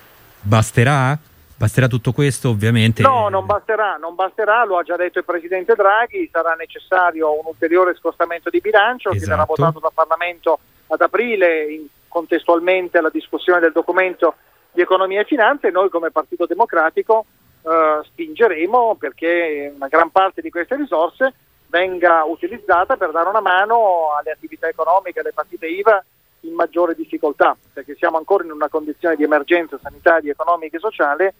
basterà? 0.40 1.16
Basterà 1.56 1.86
tutto 1.86 2.12
questo 2.12 2.48
ovviamente? 2.48 3.02
No, 3.02 3.28
non 3.28 3.46
basterà, 3.46 3.96
non 3.96 4.14
basterà, 4.14 4.64
lo 4.64 4.78
ha 4.78 4.82
già 4.82 4.96
detto 4.96 5.18
il 5.18 5.24
Presidente 5.24 5.74
Draghi, 5.74 6.28
sarà 6.32 6.54
necessario 6.54 7.32
un 7.32 7.44
ulteriore 7.44 7.94
scostamento 7.94 8.50
di 8.50 8.60
bilancio 8.60 9.10
esatto. 9.10 9.24
che 9.24 9.30
verrà 9.30 9.44
votato 9.44 9.78
dal 9.78 9.92
Parlamento 9.94 10.58
ad 10.88 11.00
aprile 11.02 11.64
in, 11.66 11.86
contestualmente 12.08 12.98
alla 12.98 13.10
discussione 13.10 13.60
del 13.60 13.72
documento 13.72 14.34
di 14.72 14.80
economia 14.80 15.20
e 15.20 15.24
finanza 15.24 15.68
e 15.68 15.70
noi 15.70 15.90
come 15.90 16.10
Partito 16.10 16.46
Democratico 16.46 17.26
eh, 17.62 18.00
spingeremo 18.04 18.96
perché 18.96 19.72
una 19.74 19.88
gran 19.88 20.10
parte 20.10 20.40
di 20.40 20.50
queste 20.50 20.76
risorse 20.76 21.34
venga 21.66 22.24
utilizzata 22.24 22.96
per 22.96 23.10
dare 23.10 23.28
una 23.28 23.40
mano 23.40 24.14
alle 24.18 24.32
attività 24.32 24.68
economiche, 24.68 25.20
alle 25.20 25.32
partite 25.32 25.66
IVA 25.66 26.04
in 26.40 26.54
maggiore 26.54 26.94
difficoltà, 26.94 27.56
perché 27.72 27.94
siamo 27.96 28.16
ancora 28.16 28.44
in 28.44 28.50
una 28.50 28.68
condizione 28.68 29.16
di 29.16 29.22
emergenza 29.22 29.78
sanitaria, 29.80 30.32
economica 30.32 30.76
e 30.76 30.80
sociale 30.80 31.34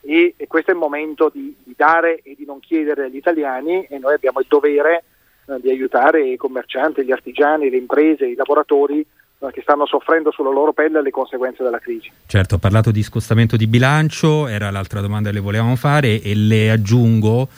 e, 0.00 0.34
e 0.36 0.46
questo 0.46 0.70
è 0.70 0.74
il 0.74 0.80
momento 0.80 1.30
di, 1.32 1.54
di, 1.62 1.74
dare 1.76 2.20
e 2.22 2.34
di 2.36 2.44
non 2.44 2.60
chiedere 2.60 3.04
agli 3.04 3.16
italiani 3.16 3.84
e 3.84 3.98
noi 3.98 4.14
abbiamo 4.14 4.40
il 4.40 4.46
dovere 4.48 5.04
eh, 5.46 5.60
di 5.60 5.68
aiutare 5.68 6.26
i 6.26 6.36
commercianti, 6.36 7.04
gli 7.04 7.12
artigiani, 7.12 7.70
le 7.70 7.76
imprese, 7.76 8.26
i 8.26 8.34
lavoratori 8.34 9.06
che 9.52 9.60
stanno 9.62 9.86
soffrendo 9.86 10.30
sulla 10.32 10.50
loro 10.50 10.72
pelle 10.72 11.02
le 11.02 11.10
conseguenze 11.10 11.62
della 11.62 11.78
crisi. 11.78 12.10
Certo, 12.26 12.56
ho 12.56 12.58
parlato 12.58 12.90
di 12.90 13.02
scostamento 13.02 13.56
di 13.56 13.66
bilancio, 13.66 14.46
era 14.48 14.70
l'altra 14.70 15.00
domanda 15.00 15.28
che 15.28 15.36
le 15.36 15.40
volevamo 15.40 15.76
fare 15.76 16.20
e 16.20 16.34
le 16.34 16.70
aggiungo, 16.70 17.48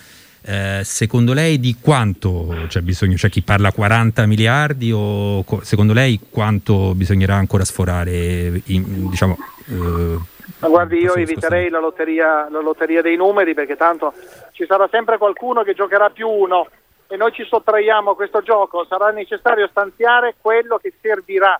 eh, 0.43 0.81
secondo 0.83 1.33
lei 1.33 1.59
di 1.61 1.77
quanto 1.81 2.55
c'è 2.69 2.81
bisogno? 2.81 3.17
C'è 3.17 3.29
chi 3.29 3.43
parla 3.43 3.73
40 3.73 4.27
miliardi 4.27 4.93
o 4.93 5.45
secondo 5.63 5.93
lei 5.93 6.19
quanto 6.31 6.95
bisognerà 6.95 7.35
ancora 7.35 7.65
sforare? 7.65 8.61
In, 8.67 9.11
diciamo, 9.11 9.37
eh, 9.67 10.19
ma 10.61 10.69
guardi, 10.69 10.99
io 10.99 11.15
eviterei 11.15 11.69
la 11.69 11.79
lotteria, 11.79 12.49
la 12.51 12.61
lotteria 12.61 13.03
dei 13.03 13.17
numeri 13.17 13.55
perché 13.55 13.77
tanto 13.77 14.13
ci 14.53 14.65
sarà 14.67 14.89
sempre 14.91 15.19
qualcuno 15.19 15.63
che 15.63 15.75
giocherà 15.75 16.11
più 16.11 16.29
uno 16.29 16.67
e 17.07 17.17
noi 17.17 17.33
ci 17.33 17.45
sottraiamo 17.45 18.11
a 18.11 18.15
questo 18.15 18.43
gioco, 18.43 18.85
sarà 18.89 19.11
necessario 19.11 19.69
stanziare 19.69 20.35
quello 20.41 20.79
che 20.79 20.93
servirà 21.01 21.59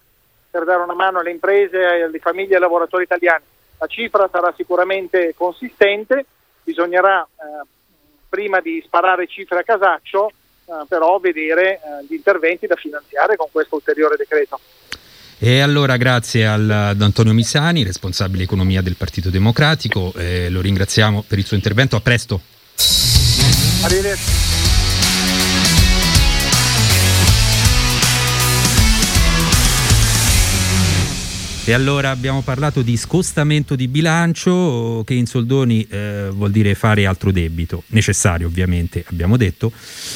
per 0.59 0.67
dare 0.67 0.83
una 0.83 0.95
mano 0.95 1.21
alle 1.21 1.31
imprese, 1.31 1.79
alle 1.79 2.19
famiglie 2.19 2.53
e 2.53 2.55
ai 2.55 2.61
lavoratori 2.61 3.05
italiani. 3.05 3.45
La 3.79 3.87
cifra 3.87 4.29
sarà 4.31 4.53
sicuramente 4.57 5.35
consistente, 5.37 6.27
bisognerà 6.65 7.23
eh, 7.23 7.67
prima 8.29 8.61
di 8.61 8.83
sparare 8.85 9.29
cifre 9.29 9.61
a 9.61 9.63
casaccio 9.63 10.33
eh, 10.67 10.85
però 10.89 11.19
vedere 11.19 11.75
eh, 11.75 11.81
gli 12.09 12.15
interventi 12.15 12.67
da 12.67 12.75
finanziare 12.75 13.37
con 13.37 13.47
questo 13.53 13.77
ulteriore 13.77 14.17
decreto. 14.17 14.59
E 15.39 15.61
allora 15.61 15.97
grazie 15.97 16.45
al, 16.45 16.69
ad 16.69 17.01
Antonio 17.01 17.33
Misani, 17.33 17.85
responsabile 17.85 18.43
economia 18.43 18.83
del 18.83 18.97
Partito 18.97 19.31
Democratico, 19.31 20.13
lo 20.13 20.61
ringraziamo 20.61 21.23
per 21.29 21.39
il 21.39 21.47
suo 21.47 21.55
intervento, 21.55 21.95
a 21.95 22.01
presto. 22.01 22.41
Arrivederci. 23.85 24.68
E 31.69 31.75
allora 31.75 32.09
abbiamo 32.09 32.41
parlato 32.41 32.81
di 32.81 32.97
scostamento 32.97 33.77
di 33.77 33.89
bilancio 33.89 35.03
che 35.05 35.13
in 35.13 35.27
soldoni 35.27 35.87
eh, 35.91 36.31
vuol 36.33 36.51
dire 36.51 36.75
fare 36.75 37.05
altro 37.05 37.31
debito, 37.31 37.83
necessario 37.89 38.47
ovviamente 38.47 39.05
abbiamo 39.07 39.37
detto, 39.37 39.71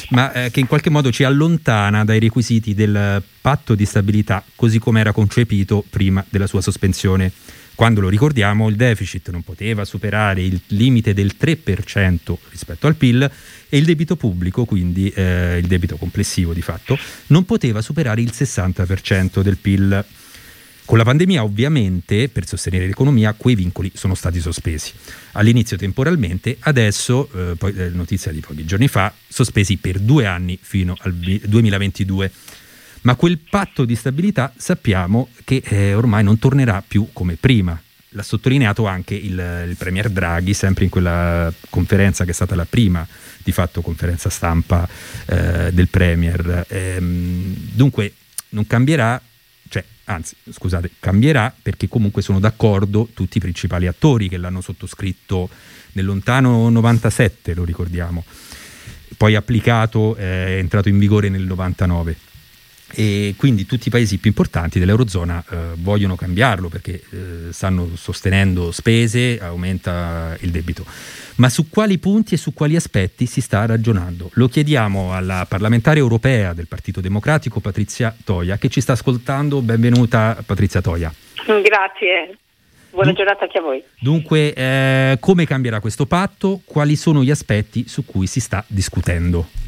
ma 0.09 0.31
eh, 0.33 0.49
che 0.49 0.61
in 0.61 0.65
qualche 0.65 0.89
modo 0.89 1.11
ci 1.11 1.23
allontana 1.23 2.03
dai 2.03 2.17
requisiti 2.17 2.73
del 2.73 3.21
patto 3.39 3.75
di 3.75 3.85
stabilità 3.85 4.43
così 4.55 4.79
come 4.79 4.99
era 4.99 5.11
concepito 5.11 5.85
prima 5.87 6.25
della 6.27 6.47
sua 6.47 6.59
sospensione. 6.59 7.31
Quando 7.75 8.01
lo 8.01 8.09
ricordiamo 8.09 8.67
il 8.67 8.75
deficit 8.75 9.29
non 9.29 9.43
poteva 9.43 9.85
superare 9.85 10.41
il 10.41 10.59
limite 10.69 11.13
del 11.13 11.35
3% 11.39 12.35
rispetto 12.49 12.87
al 12.87 12.95
PIL 12.95 13.29
e 13.69 13.77
il 13.77 13.85
debito 13.85 14.15
pubblico, 14.15 14.65
quindi 14.65 15.07
eh, 15.09 15.59
il 15.59 15.67
debito 15.67 15.97
complessivo 15.97 16.51
di 16.51 16.63
fatto, 16.63 16.97
non 17.27 17.45
poteva 17.45 17.83
superare 17.83 18.21
il 18.21 18.31
60% 18.33 19.41
del 19.41 19.57
PIL. 19.57 20.03
Con 20.85 20.97
la 20.97 21.05
pandemia 21.05 21.43
ovviamente 21.43 22.27
per 22.27 22.45
sostenere 22.45 22.85
l'economia 22.87 23.33
quei 23.33 23.55
vincoli 23.55 23.91
sono 23.93 24.15
stati 24.15 24.41
sospesi. 24.41 24.91
All'inizio 25.33 25.77
temporalmente, 25.77 26.57
adesso, 26.59 27.29
eh, 27.33 27.55
poi, 27.55 27.73
eh, 27.73 27.89
notizia 27.89 28.33
di 28.33 28.41
pochi 28.41 28.65
giorni 28.65 28.89
fa, 28.89 29.13
sospesi 29.25 29.77
per 29.77 29.99
due 29.99 30.25
anni 30.25 30.59
fino 30.61 30.95
al 30.99 31.13
2022. 31.13 32.31
Ma 33.01 33.15
quel 33.15 33.37
patto 33.37 33.85
di 33.85 33.95
stabilità 33.95 34.53
sappiamo 34.57 35.29
che 35.45 35.61
eh, 35.65 35.93
ormai 35.93 36.23
non 36.23 36.37
tornerà 36.37 36.83
più 36.85 37.07
come 37.13 37.37
prima. 37.39 37.81
L'ha 38.09 38.23
sottolineato 38.23 38.85
anche 38.85 39.15
il, 39.15 39.65
il 39.67 39.75
Premier 39.77 40.09
Draghi, 40.09 40.53
sempre 40.53 40.83
in 40.83 40.89
quella 40.89 41.51
conferenza 41.69 42.25
che 42.25 42.31
è 42.31 42.33
stata 42.33 42.55
la 42.55 42.67
prima 42.69 43.07
di 43.41 43.51
fatto 43.53 43.81
conferenza 43.81 44.29
stampa 44.29 44.87
eh, 45.27 45.71
del 45.71 45.87
Premier. 45.87 46.65
Ehm, 46.67 47.55
dunque 47.73 48.13
non 48.49 48.67
cambierà 48.67 49.19
anzi 50.05 50.35
scusate, 50.51 50.91
cambierà 50.99 51.53
perché 51.61 51.87
comunque 51.87 52.21
sono 52.21 52.39
d'accordo 52.39 53.07
tutti 53.13 53.37
i 53.37 53.41
principali 53.41 53.87
attori 53.87 54.27
che 54.27 54.37
l'hanno 54.37 54.61
sottoscritto 54.61 55.49
nel 55.93 56.05
lontano 56.05 56.69
97, 56.69 57.53
lo 57.53 57.63
ricordiamo, 57.63 58.23
poi 59.15 59.35
applicato, 59.35 60.15
eh, 60.15 60.47
è 60.47 60.57
entrato 60.57 60.89
in 60.89 60.97
vigore 60.97 61.29
nel 61.29 61.43
99. 61.43 62.32
E 62.95 63.33
quindi 63.37 63.65
tutti 63.65 63.87
i 63.87 63.91
paesi 63.91 64.17
più 64.17 64.29
importanti 64.29 64.77
dell'Eurozona 64.77 65.43
eh, 65.49 65.55
vogliono 65.75 66.15
cambiarlo 66.15 66.69
perché 66.69 67.01
eh, 67.09 67.51
stanno 67.51 67.95
sostenendo 67.95 68.71
spese, 68.71 69.39
aumenta 69.41 70.37
il 70.41 70.51
debito. 70.51 70.85
Ma 71.35 71.49
su 71.49 71.69
quali 71.69 71.97
punti 71.97 72.35
e 72.35 72.37
su 72.37 72.53
quali 72.53 72.75
aspetti 72.75 73.25
si 73.25 73.41
sta 73.41 73.65
ragionando? 73.65 74.29
Lo 74.33 74.47
chiediamo 74.47 75.13
alla 75.13 75.45
parlamentare 75.49 75.97
europea 75.97 76.53
del 76.53 76.67
Partito 76.67 77.01
Democratico 77.01 77.59
Patrizia 77.59 78.15
Toia 78.23 78.57
che 78.57 78.69
ci 78.69 78.81
sta 78.81 78.93
ascoltando. 78.93 79.61
Benvenuta 79.61 80.37
Patrizia 80.45 80.81
Toia. 80.81 81.11
Grazie. 81.45 82.37
Buona 82.91 83.07
Dun- 83.07 83.15
giornata 83.15 83.45
anche 83.45 83.57
a 83.57 83.61
voi. 83.61 83.83
Dunque, 83.99 84.53
eh, 84.53 85.17
come 85.19 85.47
cambierà 85.47 85.79
questo 85.79 86.05
patto? 86.05 86.61
Quali 86.63 86.95
sono 86.95 87.23
gli 87.23 87.31
aspetti 87.31 87.87
su 87.87 88.05
cui 88.05 88.27
si 88.27 88.39
sta 88.39 88.63
discutendo? 88.67 89.62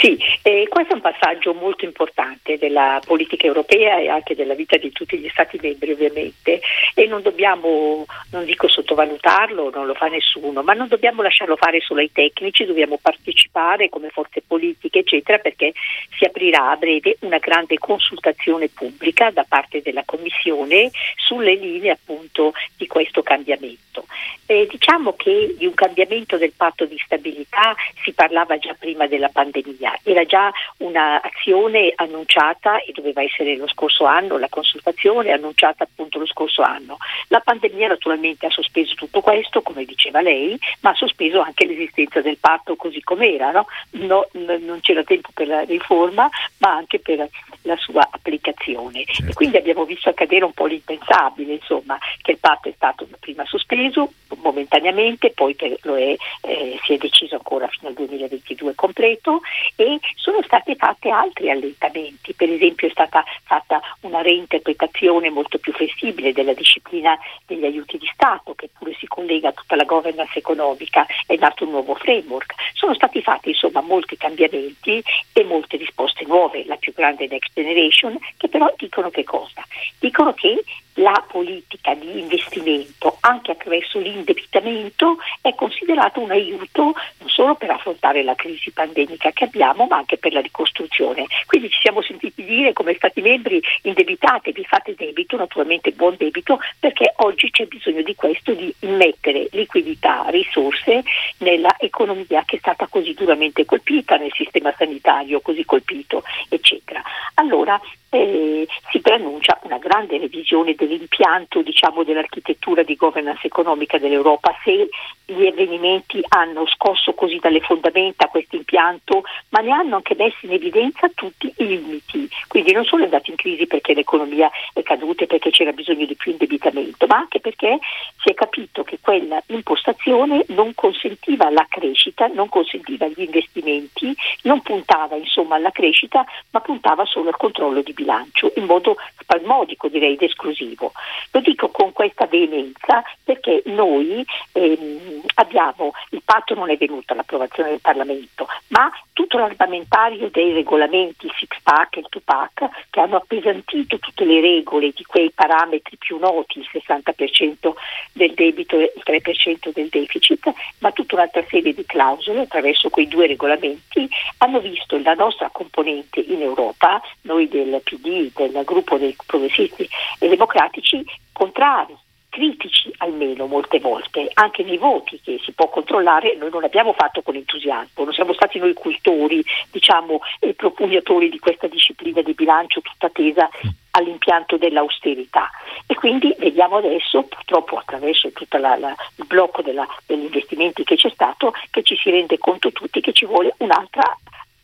Sì, 0.00 0.18
eh, 0.42 0.66
questo 0.68 0.92
è 0.92 0.96
un 0.96 1.00
passaggio 1.00 1.54
molto 1.54 1.86
importante 1.86 2.58
della 2.58 3.00
politica 3.04 3.46
europea 3.46 3.98
e 3.98 4.08
anche 4.08 4.34
della 4.34 4.54
vita 4.54 4.76
di 4.76 4.92
tutti 4.92 5.16
gli 5.16 5.28
Stati 5.28 5.58
membri 5.60 5.92
ovviamente 5.92 6.60
e 6.94 7.06
non 7.06 7.22
dobbiamo, 7.22 8.04
non 8.30 8.44
dico 8.44 8.68
sottovalutarlo, 8.68 9.70
non 9.70 9.86
lo 9.86 9.94
fa 9.94 10.08
nessuno, 10.08 10.62
ma 10.62 10.74
non 10.74 10.88
dobbiamo 10.88 11.22
lasciarlo 11.22 11.56
fare 11.56 11.80
solo 11.80 12.00
ai 12.00 12.12
tecnici, 12.12 12.66
dobbiamo 12.66 12.98
partecipare 13.00 13.88
come 13.88 14.10
forze 14.10 14.42
politiche 14.46 14.98
eccetera 14.98 15.38
perché 15.38 15.72
si 16.18 16.24
aprirà 16.24 16.70
a 16.70 16.76
breve 16.76 17.16
una 17.20 17.38
grande 17.38 17.78
consultazione 17.78 18.68
pubblica 18.68 19.30
da 19.30 19.46
parte 19.48 19.80
della 19.80 20.02
Commissione 20.04 20.90
sulle 21.16 21.54
linee 21.54 21.92
appunto 21.92 22.52
di 22.76 22.86
questo 22.86 23.22
cambiamento. 23.22 24.04
Eh, 24.46 24.66
diciamo 24.70 25.14
che 25.14 25.54
di 25.58 25.66
un 25.66 25.74
cambiamento 25.74 26.36
del 26.36 26.52
patto 26.56 26.84
di 26.84 27.00
stabilità 27.04 27.74
si 28.04 28.12
parlava 28.12 28.58
già 28.58 28.76
prima 28.78 29.06
della 29.06 29.28
pandemia, 29.28 29.85
era 30.02 30.24
già 30.24 30.52
un'azione 30.78 31.92
annunciata 31.94 32.80
e 32.80 32.92
doveva 32.92 33.22
essere 33.22 33.56
lo 33.56 33.68
scorso 33.68 34.04
anno, 34.04 34.38
la 34.38 34.48
consultazione 34.48 35.32
annunciata 35.32 35.84
appunto 35.84 36.18
lo 36.18 36.26
scorso 36.26 36.62
anno. 36.62 36.96
La 37.28 37.40
pandemia 37.40 37.88
naturalmente 37.88 38.46
ha 38.46 38.50
sospeso 38.50 38.94
tutto 38.94 39.20
questo, 39.20 39.62
come 39.62 39.84
diceva 39.84 40.20
lei, 40.20 40.58
ma 40.80 40.90
ha 40.90 40.94
sospeso 40.94 41.40
anche 41.40 41.66
l'esistenza 41.66 42.20
del 42.20 42.38
patto 42.38 42.76
così 42.76 43.02
com'era, 43.02 43.50
no? 43.50 43.66
No, 43.90 44.28
non 44.32 44.78
c'era 44.80 45.02
tempo 45.02 45.30
per 45.32 45.46
la 45.46 45.62
riforma, 45.62 46.28
ma 46.58 46.74
anche 46.74 46.98
per 46.98 47.28
la 47.66 47.76
sua 47.76 48.08
applicazione. 48.10 49.04
Certo. 49.04 49.30
E 49.30 49.34
quindi 49.34 49.56
abbiamo 49.58 49.84
visto 49.84 50.08
accadere 50.08 50.44
un 50.44 50.52
po' 50.52 50.66
l'impensabile, 50.66 51.54
insomma, 51.54 51.98
che 52.22 52.32
il 52.32 52.38
patto 52.38 52.68
è 52.68 52.72
stato 52.74 53.06
prima 53.20 53.44
sospeso 53.44 54.12
momentaneamente, 54.36 55.30
poi 55.30 55.54
per, 55.54 55.78
è, 55.80 56.16
eh, 56.42 56.78
si 56.84 56.94
è 56.94 56.96
deciso 56.96 57.34
ancora 57.34 57.66
fino 57.68 57.88
al 57.88 57.94
2022 57.94 58.74
completo 58.74 59.40
e 59.74 59.98
sono 60.14 60.40
stati 60.42 60.74
fatti 60.76 61.10
altri 61.10 61.50
allentamenti, 61.50 62.34
per 62.34 62.50
esempio 62.50 62.86
è 62.86 62.90
stata 62.90 63.24
fatta 63.44 63.80
una 64.00 64.22
reinterpretazione 64.22 65.30
molto 65.30 65.58
più 65.58 65.72
flessibile 65.72 66.32
della 66.32 66.54
disciplina 66.54 67.18
degli 67.44 67.64
aiuti 67.64 67.98
di 67.98 68.08
Stato 68.12 68.54
che 68.54 68.68
pure 68.76 68.94
si 68.98 69.06
collega 69.06 69.48
a 69.48 69.52
tutta 69.52 69.76
la 69.76 69.84
governance 69.84 70.38
economica, 70.38 71.06
è 71.26 71.36
nato 71.36 71.64
un 71.64 71.70
nuovo 71.70 71.94
framework, 71.94 72.54
sono 72.74 72.94
stati 72.94 73.22
fatti 73.22 73.50
insomma 73.50 73.80
molti 73.80 74.16
cambiamenti 74.16 75.02
e 75.32 75.44
molte 75.44 75.76
risposte 75.76 76.24
nuove, 76.26 76.64
la 76.66 76.76
più 76.76 76.92
grande 76.92 77.26
Next 77.28 77.55
Generation, 77.56 78.18
che 78.36 78.48
però 78.48 78.70
dicono 78.76 79.08
che 79.08 79.24
cosa? 79.24 79.64
Dicono 79.98 80.34
che 80.34 80.62
la 80.96 81.24
politica 81.26 81.94
di 81.94 82.18
investimento 82.18 83.16
anche 83.20 83.52
attraverso 83.52 83.98
l'indebitamento 83.98 85.16
è 85.40 85.54
considerato 85.54 86.20
un 86.20 86.30
aiuto 86.30 86.94
non 87.18 87.28
solo 87.28 87.54
per 87.54 87.70
affrontare 87.70 88.22
la 88.22 88.34
crisi 88.34 88.70
pandemica 88.70 89.30
che 89.32 89.44
abbiamo 89.44 89.86
ma 89.86 89.96
anche 89.96 90.16
per 90.16 90.32
la 90.32 90.40
ricostruzione. 90.40 91.26
Quindi 91.46 91.70
ci 91.70 91.80
siamo 91.80 92.02
sentiti 92.02 92.44
dire 92.44 92.72
come 92.72 92.94
Stati 92.94 93.20
membri 93.20 93.60
indebitatevi, 93.82 94.64
fate 94.64 94.94
debito, 94.94 95.36
naturalmente 95.36 95.92
buon 95.92 96.14
debito, 96.16 96.58
perché 96.78 97.12
oggi 97.16 97.50
c'è 97.50 97.66
bisogno 97.66 98.02
di 98.02 98.14
questo, 98.14 98.52
di 98.52 98.74
immettere 98.80 99.48
liquidità, 99.52 100.24
risorse 100.28 101.02
nella 101.38 101.74
economia 101.78 102.42
che 102.46 102.56
è 102.56 102.58
stata 102.58 102.86
così 102.86 103.12
duramente 103.12 103.64
colpita, 103.66 104.16
nel 104.16 104.32
sistema 104.34 104.74
sanitario 104.76 105.40
così 105.40 105.64
colpito, 105.64 106.22
eccetera. 106.48 107.02
Allora 107.38 107.78
eh, 108.08 108.66
si 108.90 109.00
preannuncia 109.00 109.58
una 109.64 109.78
grande 109.78 110.16
revisione 110.16 110.74
dell'impianto 110.74 111.60
diciamo, 111.60 112.02
dell'architettura 112.02 112.82
di 112.82 112.96
governance 112.96 113.46
economica 113.46 113.98
dell'Europa 113.98 114.56
se 114.64 114.88
gli 115.26 115.46
avvenimenti 115.46 116.24
hanno 116.28 116.66
scosso 116.66 117.12
così 117.12 117.38
dalle 117.38 117.60
fondamenta 117.60 118.28
questo 118.28 118.56
impianto 118.56 119.22
ma 119.50 119.60
ne 119.60 119.72
hanno 119.72 119.96
anche 119.96 120.14
messo 120.16 120.46
in 120.46 120.52
evidenza 120.52 121.10
tutti 121.14 121.52
i 121.58 121.66
limiti. 121.66 122.28
Quindi 122.48 122.72
non 122.72 122.84
solo 122.84 123.02
è 123.02 123.04
andato 123.04 123.30
in 123.30 123.36
crisi 123.36 123.66
perché 123.66 123.92
l'economia 123.92 124.50
è 124.72 124.82
caduta 124.82 125.24
e 125.24 125.26
perché 125.26 125.50
c'era 125.50 125.72
bisogno 125.72 126.06
di 126.06 126.14
più 126.14 126.30
indebitamento 126.30 126.95
ma 127.06 127.16
anche 127.16 127.40
perché 127.40 127.78
si 128.22 128.30
è 128.30 128.34
capito 128.34 128.82
che 128.82 128.98
quella 129.00 129.42
impostazione 129.46 130.44
non 130.48 130.74
consentiva 130.74 131.50
la 131.50 131.66
crescita 131.68 132.26
non 132.26 132.48
consentiva 132.48 133.06
gli 133.06 133.22
investimenti 133.22 134.14
non 134.42 134.62
puntava 134.62 135.16
insomma 135.16 135.56
alla 135.56 135.70
crescita 135.70 136.24
ma 136.50 136.60
puntava 136.60 137.04
solo 137.04 137.28
al 137.28 137.36
controllo 137.36 137.82
di 137.82 137.92
bilancio 137.92 138.52
in 138.56 138.64
modo 138.64 138.96
spasmodico, 139.20 139.88
direi, 139.88 140.14
ed 140.14 140.22
esclusivo. 140.22 140.92
Lo 141.32 141.40
dico 141.40 141.68
con 141.68 141.92
questa 141.92 142.26
veemenza 142.26 143.02
perché 143.22 143.62
noi 143.66 144.24
ehm, 144.52 145.22
abbiamo, 145.36 145.92
il 146.10 146.22
patto 146.24 146.54
non 146.54 146.70
è 146.70 146.76
venuto 146.76 147.12
all'approvazione 147.12 147.70
del 147.70 147.80
Parlamento, 147.80 148.46
ma 148.68 148.90
tutto 149.12 149.38
l'armamentario 149.38 150.28
dei 150.30 150.52
regolamenti, 150.52 151.26
il 151.26 151.32
six 151.38 151.58
pack 151.62 151.96
e 151.96 152.00
il 152.00 152.06
two 152.08 152.20
pack, 152.24 152.68
che 152.90 153.00
hanno 153.00 153.16
appesantito 153.16 153.98
tutte 153.98 154.24
le 154.24 154.40
regole 154.40 154.92
di 154.94 155.04
quei 155.04 155.30
parametri 155.30 155.96
più 155.96 156.18
noti, 156.18 156.58
il 156.58 156.68
60% 156.70 157.72
del 158.12 158.34
debito 158.34 158.78
e 158.78 158.92
il 158.94 159.02
3% 159.04 159.72
del 159.72 159.88
deficit, 159.88 160.52
ma 160.78 160.92
tutta 160.92 161.14
un'altra 161.14 161.44
serie 161.48 161.74
di 161.74 161.84
clausole 161.86 162.42
attraverso 162.42 162.90
quei 162.90 163.08
due 163.08 163.26
regolamenti 163.26 164.08
hanno 164.38 164.60
visto 164.60 164.98
la 165.02 165.14
nostra 165.14 165.48
componente 165.50 166.20
in 166.20 166.42
Europa, 166.42 167.00
noi 167.22 167.48
del 167.48 167.80
PD, 167.82 168.32
del 168.34 168.64
gruppo 168.64 168.98
dei 168.98 169.16
progressisti 169.26 169.88
e 170.18 170.28
democratici, 170.28 171.04
contrari 171.32 171.96
critici 172.36 172.92
almeno 172.98 173.46
molte 173.46 173.80
volte, 173.80 174.28
anche 174.34 174.62
nei 174.62 174.76
voti 174.76 175.18
che 175.24 175.40
si 175.42 175.52
può 175.52 175.70
controllare, 175.70 176.36
noi 176.36 176.50
non 176.50 176.60
l'abbiamo 176.60 176.92
fatto 176.92 177.22
con 177.22 177.34
entusiasmo, 177.34 178.04
non 178.04 178.12
siamo 178.12 178.34
stati 178.34 178.58
noi 178.58 178.74
cultori, 178.74 179.42
diciamo, 179.70 180.20
e 180.38 180.52
propugnatori 180.52 181.30
di 181.30 181.38
questa 181.38 181.66
disciplina 181.66 182.20
di 182.20 182.34
bilancio 182.34 182.82
tutta 182.82 183.08
tesa 183.08 183.48
all'impianto 183.92 184.58
dell'austerità. 184.58 185.48
E 185.86 185.94
quindi 185.94 186.34
vediamo 186.38 186.76
adesso 186.76 187.22
purtroppo 187.22 187.78
attraverso 187.78 188.30
tutto 188.32 188.58
il 188.58 188.94
blocco 189.26 189.62
della, 189.62 189.86
degli 190.04 190.24
investimenti 190.24 190.84
che 190.84 190.96
c'è 190.96 191.08
stato 191.08 191.54
che 191.70 191.82
ci 191.82 191.96
si 191.96 192.10
rende 192.10 192.36
conto 192.36 192.70
tutti 192.70 193.00
che 193.00 193.14
ci 193.14 193.24
vuole 193.24 193.54
un'altra 193.58 194.14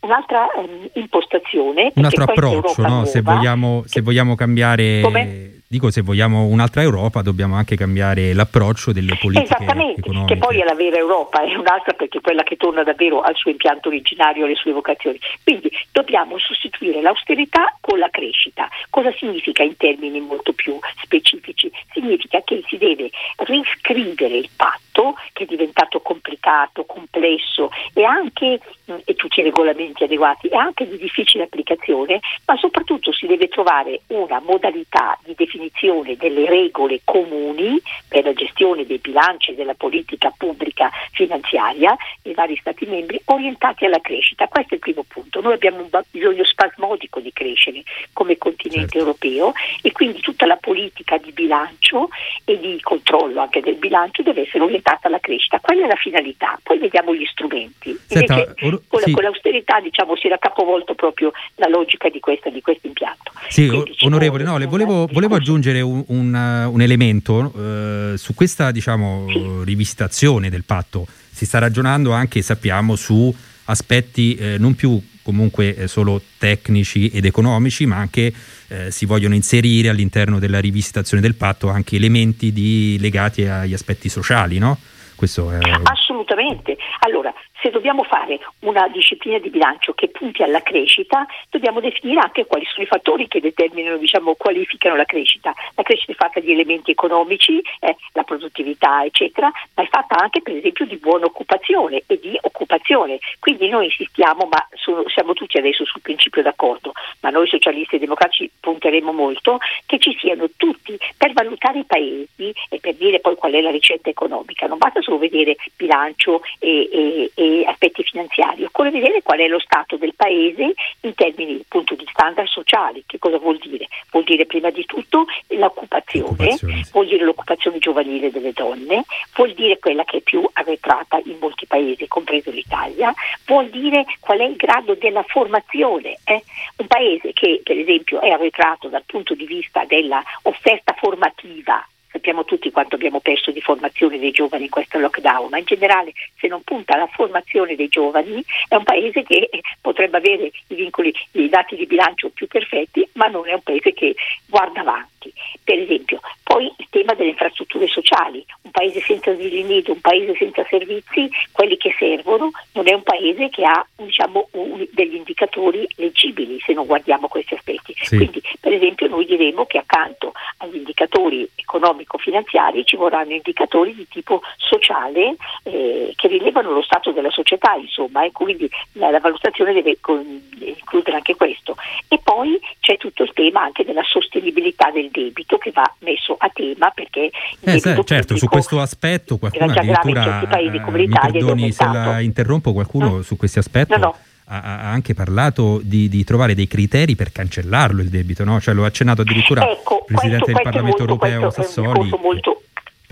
un'altra 0.03 0.49
um, 0.57 0.89
impostazione. 0.95 1.93
Un 1.95 2.05
altro 2.05 2.25
approccio, 2.25 2.83
no? 2.83 3.05
se, 3.05 3.23
vogliamo, 3.23 3.83
se 3.87 4.01
vogliamo 4.01 4.35
cambiare... 4.35 5.01
Come? 5.01 5.61
Dico, 5.73 5.91
se 5.91 6.03
vogliamo 6.03 6.45
un'altra 6.45 6.83
Europa 6.83 7.23
dobbiamo 7.23 7.55
anche 7.55 7.77
cambiare 7.77 8.35
l'approccio 8.35 8.93
delle 8.93 9.17
politiche 9.19 9.55
Esattamente, 9.55 10.01
economiche. 10.01 10.35
che 10.35 10.39
poi 10.39 10.61
è 10.61 10.65
la 10.65 10.75
vera 10.75 10.99
Europa, 10.99 11.43
è 11.43 11.55
un'altra 11.55 11.95
perché 11.95 12.19
è 12.19 12.21
quella 12.21 12.43
che 12.43 12.57
torna 12.57 12.83
davvero 12.83 13.23
al 13.23 13.35
suo 13.37 13.51
impianto 13.51 13.89
originario, 13.89 14.45
alle 14.45 14.55
sue 14.55 14.73
vocazioni. 14.73 15.19
Quindi 15.43 15.71
dobbiamo 15.91 16.37
sostituire 16.37 17.01
l'austerità 17.01 17.75
con 17.81 17.99
la 17.99 18.11
crescita. 18.11 18.69
Cosa 18.91 19.15
significa 19.17 19.63
in 19.63 19.75
termini 19.79 20.21
molto 20.21 20.53
più 20.53 20.79
specifici? 21.03 21.73
Significa 21.95 22.43
che 22.45 22.63
si 22.67 22.77
deve 22.77 23.09
riscrivere 23.37 24.37
il 24.37 24.51
patto, 24.55 25.15
che 25.33 25.45
è 25.45 25.47
diventato 25.47 26.01
complicato, 26.01 26.85
complesso 26.85 27.71
e 27.95 28.05
anche, 28.05 28.61
e 29.07 29.15
tutti 29.15 29.41
i 29.41 29.43
regolamenti 29.43 29.92
adeguati, 30.01 30.49
e 30.49 30.57
anche 30.57 30.89
di 30.89 30.97
difficile 30.97 31.45
applicazione, 31.45 32.21
ma 32.47 32.57
soprattutto 32.57 33.13
si 33.13 33.27
deve 33.27 33.49
trovare 33.49 34.01
una 34.09 34.41
modalità 34.41 35.19
di 35.25 35.35
definizione 35.37 36.17
delle 36.17 36.49
regole 36.49 37.01
comuni 37.05 37.81
per 38.09 38.25
la 38.25 38.33
gestione 38.33 38.87
dei 38.87 38.99
bilanci 38.99 39.51
e 39.51 39.55
della 39.55 39.75
politica 39.75 40.33
pubblica 40.37 40.91
finanziaria 41.13 41.97
nei 42.23 42.35
vari 42.35 42.57
Stati 42.57 42.87
membri 42.87 43.21
orientati 43.25 43.85
alla 43.85 44.01
crescita. 44.01 44.47
Questo 44.47 44.73
è 44.73 44.75
il 44.75 44.81
primo 44.81 45.05
punto. 45.07 45.41
Noi 45.41 45.55
abbiamo 45.55 45.79
un 45.79 45.89
bisogno 46.11 46.45
spasmodico 46.45 47.21
di 47.21 47.33
crescere 47.33 47.83
come 48.13 48.39
continente 48.39 48.93
certo. 48.93 48.99
europeo 48.99 49.53
e 49.83 49.91
quindi 49.93 50.21
tutta 50.21 50.47
la 50.47 50.57
politica 50.57 51.19
di 51.19 51.33
bilancio 51.33 52.09
e 52.45 52.59
di 52.59 52.81
controllo 52.81 53.41
anche 53.41 53.61
del 53.61 53.77
bilancio 53.77 54.23
deve 54.23 54.43
essere 54.43 54.65
orientata 54.65 55.09
alla 55.09 55.19
crescita. 55.19 55.59
Quella 55.61 55.85
è 55.85 55.89
la 55.89 55.97
finalità. 55.97 56.59
Poi 56.63 56.79
vediamo 56.79 57.15
gli 57.15 57.27
strumenti. 57.27 57.99
Senta, 58.07 58.55
or- 58.63 58.83
con, 58.87 59.01
sì. 59.01 59.11
con, 59.13 59.23
l'austerità 59.23 59.81
diciamo, 59.83 60.17
si 60.17 60.27
era 60.27 60.39
capovolto 60.39 60.95
proprio 60.95 61.33
la 61.57 61.69
logica 61.69 62.09
di 62.09 62.21
questo, 62.21 62.51
di 62.51 62.61
questo 62.61 62.87
impianto. 62.87 63.33
Sì, 63.49 63.67
Quindi, 63.67 63.91
diciamo, 63.91 64.15
onorevole, 64.15 64.45
no, 64.45 64.59
volevo, 64.67 65.07
volevo, 65.13 65.35
aggiungere 65.35 65.81
un, 65.81 66.05
un, 66.09 66.35
eh, 66.35 66.65
un 66.65 66.81
elemento 66.81 67.53
eh, 67.57 68.17
su 68.17 68.35
questa 68.35 68.71
diciamo, 68.71 69.27
sì. 69.29 69.65
rivisitazione 69.65 70.49
del 70.49 70.65
patto. 70.65 71.07
Si 71.31 71.45
sta 71.45 71.59
ragionando 71.59 72.13
anche, 72.13 72.41
sappiamo, 72.43 72.97
su 72.97 73.35
aspetti 73.65 74.35
eh, 74.35 74.59
non 74.59 74.75
più 74.75 75.01
comunque 75.23 75.75
eh, 75.75 75.89
solo 75.89 76.21
tecnici 76.39 77.09
ed 77.09 77.25
economici, 77.25 77.87
ma 77.87 77.97
anche 77.97 78.33
eh, 78.69 78.91
si 78.91 79.07
vogliono 79.07 79.35
inserire 79.35 79.89
all'interno 79.89 80.39
della 80.39 80.61
rivisitazione 80.61 81.23
del 81.23 81.37
patto 81.37 81.69
anche 81.71 81.97
elementi 81.97 82.53
di, 82.53 82.97
legati 83.01 83.47
agli 83.47 83.73
aspetti 83.73 84.09
sociali, 84.09 84.59
no? 84.59 84.79
Questo 85.15 85.53
è... 85.53 85.59
Assolutamente. 85.85 86.77
Allora, 87.01 87.33
se 87.63 87.71
dobbiamo 87.71 88.03
fare 88.03 88.41
una 88.61 88.89
disciplina 88.89 89.39
di 89.39 89.49
bilancio 89.49 89.93
che 89.95 90.09
punti 90.09 90.43
alla 90.43 90.63
crescita, 90.63 91.25
dobbiamo 91.49 91.79
definire 91.79 92.19
anche 92.19 92.45
quali 92.45 92.67
sono 92.67 92.83
i 92.83 92.89
fattori 92.89 93.29
che 93.29 93.41
determinano, 93.41 93.99
diciamo, 93.99 94.35
qualificano 94.35 94.97
la 94.97 95.05
crescita. 95.05 95.55
La 95.77 95.85
crescita 95.85 96.13
è 96.13 96.17
fatta 96.17 96.41
di 96.41 96.51
elementi 96.51 96.91
economici, 96.91 97.63
eh, 97.79 97.97
la 98.15 98.25
produttività, 98.25 99.05
eccetera, 99.05 99.51
ma 99.75 99.83
è 99.85 99.87
fatta 99.89 100.17
anche 100.19 100.43
per 100.43 100.57
esempio 100.57 100.87
di 100.87 100.97
buona 100.97 101.27
occupazione 101.27 102.03
e 102.07 102.19
di 102.19 102.37
occupazione. 102.41 103.21
Quindi 103.39 103.69
noi 103.69 103.85
insistiamo, 103.85 104.49
ma 104.51 104.67
sono, 104.75 105.05
siamo 105.09 105.33
tutti 105.33 105.57
adesso 105.57 105.85
sul 105.85 106.01
principio 106.01 106.43
d'accordo, 106.43 106.93
ma 107.21 107.31
noi 107.31 107.47
socialisti 107.47 107.95
e 107.95 108.01
democratici 108.01 108.51
punteremo 108.59 109.13
molto 109.13 109.59
che 109.87 110.01
ci 110.01 110.17
siano 110.19 110.49
tutti 110.57 110.99
per 111.17 111.33
valutare 111.33 111.79
i 111.79 111.85
paesi 111.85 112.53
e 112.69 112.81
per 112.81 112.95
dire 112.95 113.21
poi 113.21 113.37
qual 113.37 113.53
è 113.53 113.61
la 113.61 113.71
ricetta 113.71 114.11
economica. 114.11 114.67
Non 114.67 114.79
basta 114.79 115.01
solo 115.01 115.19
vedere 115.19 115.55
bilancio 115.77 116.43
e, 116.59 116.89
e, 116.91 117.31
e 117.35 117.52
aspetti 117.67 118.03
finanziari, 118.03 118.65
occorre 118.65 118.91
vedere 118.91 119.23
qual 119.23 119.39
è 119.39 119.47
lo 119.47 119.59
stato 119.59 119.97
del 119.97 120.15
Paese 120.15 120.75
in 121.01 121.15
termini 121.15 121.61
appunto, 121.61 121.95
di 121.95 122.07
standard 122.11 122.49
sociali, 122.49 123.05
che 123.07 123.19
cosa 123.19 123.39
vuol 123.39 123.59
dire? 123.59 123.87
Vuol 124.11 124.25
dire 124.25 124.47
prima 124.47 124.71
di 124.71 124.85
tutto 124.85 125.27
l'occupazione, 125.49 126.27
l'occupazione 126.27 126.85
sì. 126.85 126.91
vuol 126.93 127.07
dire 127.07 127.25
l'occupazione 127.25 127.79
giovanile 127.79 128.31
delle 128.31 128.53
donne, 128.53 129.05
vuol 129.35 129.53
dire 129.53 129.79
quella 129.79 130.05
che 130.05 130.19
è 130.19 130.21
più 130.21 130.49
arretrata 130.53 131.21
in 131.25 131.37
molti 131.41 131.67
Paesi, 131.67 132.09
compreso 132.09 132.51
l'Italia, 132.51 133.15
vuol 133.47 133.69
dire 133.69 134.05
qual 134.21 134.39
è 134.39 134.45
il 134.45 134.57
grado 134.57 134.95
della 134.95 135.23
formazione. 135.23 136.19
Eh? 136.25 136.43
Un 136.77 136.87
Paese 136.87 137.33
che 137.33 137.61
per 137.63 137.79
esempio 137.79 138.21
è 138.21 138.31
arretrato 138.31 138.89
dal 138.89 139.05
punto 139.07 139.35
di 139.35 139.47
vista 139.47 139.85
dell'offerta 139.85 140.95
formativa 140.99 141.87
sappiamo 142.23 142.45
tutti 142.45 142.71
quanto 142.71 142.95
abbiamo 142.95 143.19
perso 143.19 143.51
di 143.51 143.61
formazione 143.61 144.17
dei 144.21 144.31
giovani 144.31 144.65
in 144.65 144.71
questo 144.71 145.01
lockdown, 145.01 145.49
ma 145.51 145.59
in 145.59 145.65
generale 145.65 146.13
se 146.39 146.47
non 146.47 146.63
punta 146.63 146.95
alla 146.95 147.09
formazione 147.09 147.75
dei 147.75 147.89
giovani 147.89 148.43
è 148.69 148.77
un 148.77 148.85
paese 148.85 149.25
che 149.25 149.51
potrebbe 149.81 150.19
avere 150.19 150.53
i 150.69 150.75
vincoli, 150.77 151.13
i 151.33 151.49
dati 151.49 151.75
di 151.75 151.87
bilancio 151.87 152.31
più 152.31 152.47
perfetti, 152.47 153.07
ma 153.15 153.27
non 153.27 153.49
è 153.49 153.55
un 153.55 153.63
paese 153.63 153.93
che 153.93 154.15
guarda 154.47 154.81
avanti 154.81 155.12
tutti. 155.23 155.33
Per 155.63 155.79
esempio, 155.79 156.21
poi 156.43 156.73
il 156.77 156.87
tema 156.91 157.15
delle 157.15 157.31
infrastrutture 157.31 157.87
sociali, 157.87 158.45
un 158.63 158.71
paese 158.71 159.01
senza 159.01 159.31
asili 159.31 159.63
nido, 159.63 159.93
un 159.93 160.01
paese 160.01 160.35
senza 160.37 160.65
servizi, 160.69 161.31
quelli 161.53 161.77
che 161.77 161.95
servono, 161.97 162.51
non 162.73 162.89
è 162.89 162.93
un 162.93 163.03
paese 163.03 163.49
che 163.49 163.65
ha 163.65 163.87
diciamo, 163.97 164.49
un, 164.53 164.87
degli 164.91 165.15
indicatori 165.15 165.87
leggibili 165.97 166.59
se 166.61 166.73
non 166.73 166.87
guardiamo 166.87 167.29
questi 167.29 167.55
aspetti. 167.55 167.95
Sì. 167.97 168.17
Quindi, 168.17 168.43
per 168.61 168.73
esempio, 168.73 169.07
noi 169.09 169.25
diremo 169.25 169.67
che 169.67 169.79
accanto 169.79 170.33
agli 170.59 170.77
indicatori 170.77 171.49
economico-finanziari 171.55 172.85
ci 172.85 172.97
vorranno 172.97 173.33
indicatori 173.33 173.95
di 173.95 174.07
tipo 174.09 174.43
sociale 174.57 175.37
eh, 175.65 176.13
che 176.17 176.29
rilevano 176.29 176.73
lo 176.73 176.83
stato 176.83 177.13
della 177.13 177.31
società, 177.31 177.75
insomma, 177.75 178.25
e 178.25 178.33
quindi 178.33 178.69
la, 178.93 179.11
la 179.11 179.21
valutazione 179.21 179.73
deve 179.73 179.99
con, 180.01 180.21
includere 180.59 181.17
anche 181.17 181.37
questo. 181.37 181.77
E 182.09 182.19
poi 182.23 182.59
c'è 182.81 182.97
tutto 182.97 183.23
il 183.23 183.33
tema 183.33 183.63
anche 183.63 183.85
della 183.85 184.03
sostenibilità 184.03 184.91
del 184.91 185.11
debito 185.13 185.59
che 185.59 185.71
va 185.71 185.91
messo 186.01 186.35
a 186.39 186.51
tema 186.53 186.91
perché 186.91 187.31
eh, 187.61 187.79
se, 187.79 188.03
certo 188.05 188.37
su 188.37 188.47
questo 188.47 188.81
aspetto 188.81 189.37
qualcuno 189.37 189.71
addirittura 189.71 190.41
eh, 190.59 190.81
perdoni 191.09 191.71
se 191.71 191.85
la 191.85 192.21
interrompo 192.21 192.73
qualcuno 192.73 193.09
no? 193.09 193.23
su 193.23 193.37
questi 193.37 193.59
aspetti 193.59 193.93
no, 193.93 193.99
no. 193.99 194.17
Ha, 194.47 194.91
anche 194.91 195.15
parlato 195.15 195.81
di, 195.83 196.09
di, 196.09 196.25
trovare 196.25 196.55
dei 196.55 196.67
criteri 196.67 197.15
per 197.15 197.31
cancellarlo 197.31 198.03
il 198.03 198.09
debito, 198.09 198.45
no? 198.45 198.61
cioè, 198.61 198.75
lo 198.75 198.83
ha 198.83 198.89
accennato 198.89 199.23
addirittura 199.23 199.67
ecco, 199.71 200.01
il 200.01 200.05
Presidente 200.07 200.53
questo, 200.53 200.63
del 200.63 200.63
Parlamento 200.63 201.05
questo, 201.05 201.27
europeo 201.27 201.51
Sassoli. 201.51 202.11
È 202.11 202.19
molto, 202.21 202.63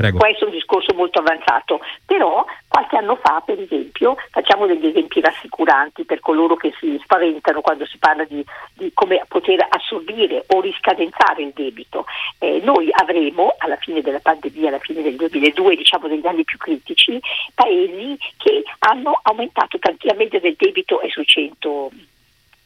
Prego. 0.01 0.17
Questo 0.17 0.45
è 0.45 0.49
un 0.49 0.55
discorso 0.55 0.95
molto 0.95 1.19
avanzato, 1.19 1.81
però 2.07 2.43
qualche 2.67 2.97
anno 2.97 3.17
fa, 3.17 3.43
per 3.45 3.61
esempio, 3.61 4.17
facciamo 4.31 4.65
degli 4.65 4.87
esempi 4.87 5.21
rassicuranti 5.21 6.07
per 6.07 6.21
coloro 6.21 6.57
che 6.57 6.73
si 6.81 6.99
spaventano 7.03 7.61
quando 7.61 7.85
si 7.85 7.99
parla 7.99 8.25
di, 8.25 8.43
di 8.73 8.91
come 8.95 9.23
poter 9.29 9.67
assorbire 9.69 10.45
o 10.47 10.61
riscadenzare 10.63 11.43
il 11.43 11.53
debito. 11.55 12.07
Eh, 12.39 12.63
noi 12.65 12.89
avremo, 12.93 13.55
alla 13.59 13.77
fine 13.77 14.01
della 14.01 14.21
pandemia, 14.21 14.69
alla 14.69 14.79
fine 14.79 15.03
del 15.03 15.17
2002, 15.17 15.77
diciamo 15.77 16.09
degli 16.09 16.27
anni 16.27 16.45
più 16.45 16.57
critici, 16.57 17.21
paesi 17.55 18.17
che 18.39 18.63
hanno 18.79 19.21
aumentato 19.23 19.79
tantamente 19.79 20.41
del 20.41 20.55
debito 20.57 21.03
e 21.03 21.11
sui 21.11 21.27
100 21.27 21.91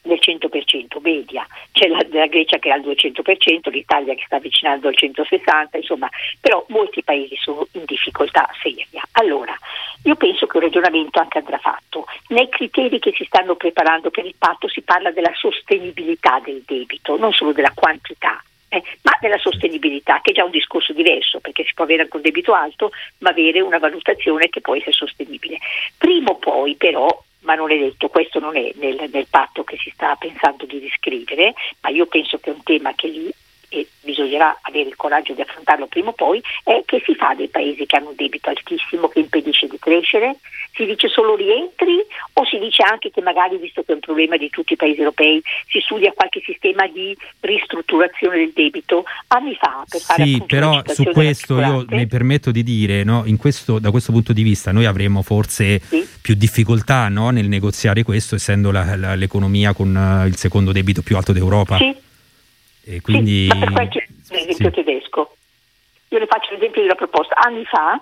del 0.05 0.19
100%, 0.21 1.01
media, 1.01 1.45
c'è 1.71 1.87
la, 1.87 2.05
la, 2.11 2.27
Grecia 2.27 2.57
che 2.57 2.69
è 2.69 2.71
al 2.71 2.81
200%, 2.81 3.69
l'Italia 3.69 4.13
che 4.13 4.23
sta 4.25 4.37
avvicinando 4.37 4.87
al 4.87 4.95
160%, 4.97 5.77
insomma, 5.77 6.09
però 6.39 6.63
molti 6.69 7.03
paesi 7.03 7.35
sono 7.37 7.67
in 7.73 7.83
difficoltà 7.85 8.49
seria. 8.61 9.03
Allora, 9.13 9.55
io 10.03 10.15
penso 10.15 10.45
che 10.45 10.57
un 10.57 10.63
ragionamento 10.63 11.19
anche 11.19 11.39
andrà 11.39 11.57
fatto. 11.57 12.05
Nei 12.29 12.49
criteri 12.49 12.99
che 12.99 13.11
si 13.15 13.25
stanno 13.25 13.55
preparando 13.55 14.11
per 14.11 14.25
il 14.25 14.35
patto 14.37 14.67
si 14.67 14.81
parla 14.81 15.11
della 15.11 15.31
sostenibilità 15.33 16.39
del 16.43 16.61
debito, 16.65 17.17
non 17.17 17.33
solo 17.33 17.51
della 17.51 17.71
quantità. 17.73 18.41
Eh, 18.67 18.83
ma 19.03 19.17
della 19.21 19.37
sostenibilità, 19.37 20.19
che 20.21 20.31
è 20.31 20.33
già 20.33 20.43
un 20.43 20.51
discorso 20.51 20.91
diverso, 20.91 21.39
perché 21.39 21.63
si 21.63 21.73
può 21.73 21.85
avere 21.85 22.01
anche 22.01 22.15
un 22.17 22.23
debito 22.23 22.53
alto, 22.53 22.91
ma 23.19 23.29
avere 23.29 23.61
una 23.61 23.77
valutazione 23.77 24.49
che 24.49 24.59
può 24.59 24.75
essere 24.75 24.91
sostenibile. 24.91 25.59
Prima 25.97 26.31
o 26.31 26.35
poi, 26.35 26.75
però, 26.75 27.07
ma 27.45 27.55
non 27.55 27.71
è 27.71 27.77
detto, 27.77 28.09
questo 28.09 28.39
non 28.39 28.57
è 28.57 28.71
nel, 28.75 29.09
nel 29.11 29.27
patto 29.29 29.63
che 29.63 29.77
si 29.77 29.89
sta 29.91 30.15
pensando 30.15 30.65
di 30.65 30.79
riscrivere, 30.79 31.53
ma 31.81 31.89
io 31.89 32.05
penso 32.07 32.37
che 32.39 32.49
è 32.49 32.53
un 32.53 32.63
tema 32.63 32.93
che 32.93 33.07
lì 33.07 33.31
e 33.75 33.87
bisognerà 34.01 34.57
avere 34.61 34.87
il 34.87 34.95
coraggio 34.95 35.33
di 35.33 35.41
affrontarlo 35.41 35.87
prima 35.87 36.09
o 36.09 36.13
poi, 36.13 36.41
è 36.63 36.81
che 36.85 37.01
si 37.05 37.13
fa 37.15 37.33
dei 37.35 37.49
paesi 37.49 37.85
che 37.85 37.97
hanno 37.97 38.09
un 38.09 38.15
debito 38.15 38.49
altissimo 38.49 39.09
che 39.09 39.19
impedisce 39.19 39.67
di 39.67 39.77
crescere? 39.77 40.37
Si 40.73 40.85
dice 40.85 41.07
solo 41.07 41.35
rientri 41.35 41.99
o 42.33 42.45
si 42.45 42.57
dice 42.59 42.83
anche 42.83 43.11
che 43.11 43.21
magari, 43.21 43.57
visto 43.57 43.83
che 43.83 43.91
è 43.91 43.95
un 43.95 44.01
problema 44.01 44.37
di 44.37 44.49
tutti 44.49 44.73
i 44.73 44.75
paesi 44.75 44.99
europei, 44.99 45.41
si 45.67 45.79
studia 45.79 46.11
qualche 46.13 46.41
sistema 46.45 46.87
di 46.87 47.15
ristrutturazione 47.41 48.37
del 48.37 48.51
debito? 48.53 49.03
Anni 49.27 49.55
fa, 49.55 49.83
per 49.87 50.01
fare 50.01 50.23
Sì, 50.23 50.43
però 50.45 50.81
su 50.85 51.03
questo 51.05 51.59
io 51.59 51.85
mi 51.89 52.07
permetto 52.07 52.51
di 52.51 52.63
dire, 52.63 53.03
no, 53.03 53.23
questo, 53.37 53.79
da 53.79 53.91
questo 53.91 54.11
punto 54.11 54.33
di 54.33 54.43
vista 54.43 54.71
noi 54.71 54.85
avremo 54.85 55.21
forse 55.21 55.79
sì? 55.79 56.07
più 56.21 56.35
difficoltà 56.35 57.07
no, 57.09 57.29
nel 57.29 57.47
negoziare 57.47 58.03
questo, 58.03 58.35
essendo 58.35 58.71
la, 58.71 58.95
la, 58.95 59.15
l'economia 59.15 59.73
con 59.73 59.95
uh, 59.95 60.27
il 60.27 60.35
secondo 60.35 60.71
debito 60.71 61.01
più 61.01 61.15
alto 61.15 61.31
d'Europa. 61.31 61.77
Sì. 61.77 62.04
E 62.85 63.01
quindi... 63.01 63.47
Sì, 63.49 63.57
ma 63.57 63.57
per 63.57 63.71
qualche 63.71 64.07
esempio 64.29 64.69
sì. 64.69 64.71
tedesco. 64.71 65.35
Io 66.09 66.19
le 66.19 66.27
faccio 66.27 66.53
l'esempio 66.53 66.81
della 66.81 66.95
proposta. 66.95 67.35
Anni 67.35 67.65
fa 67.65 67.99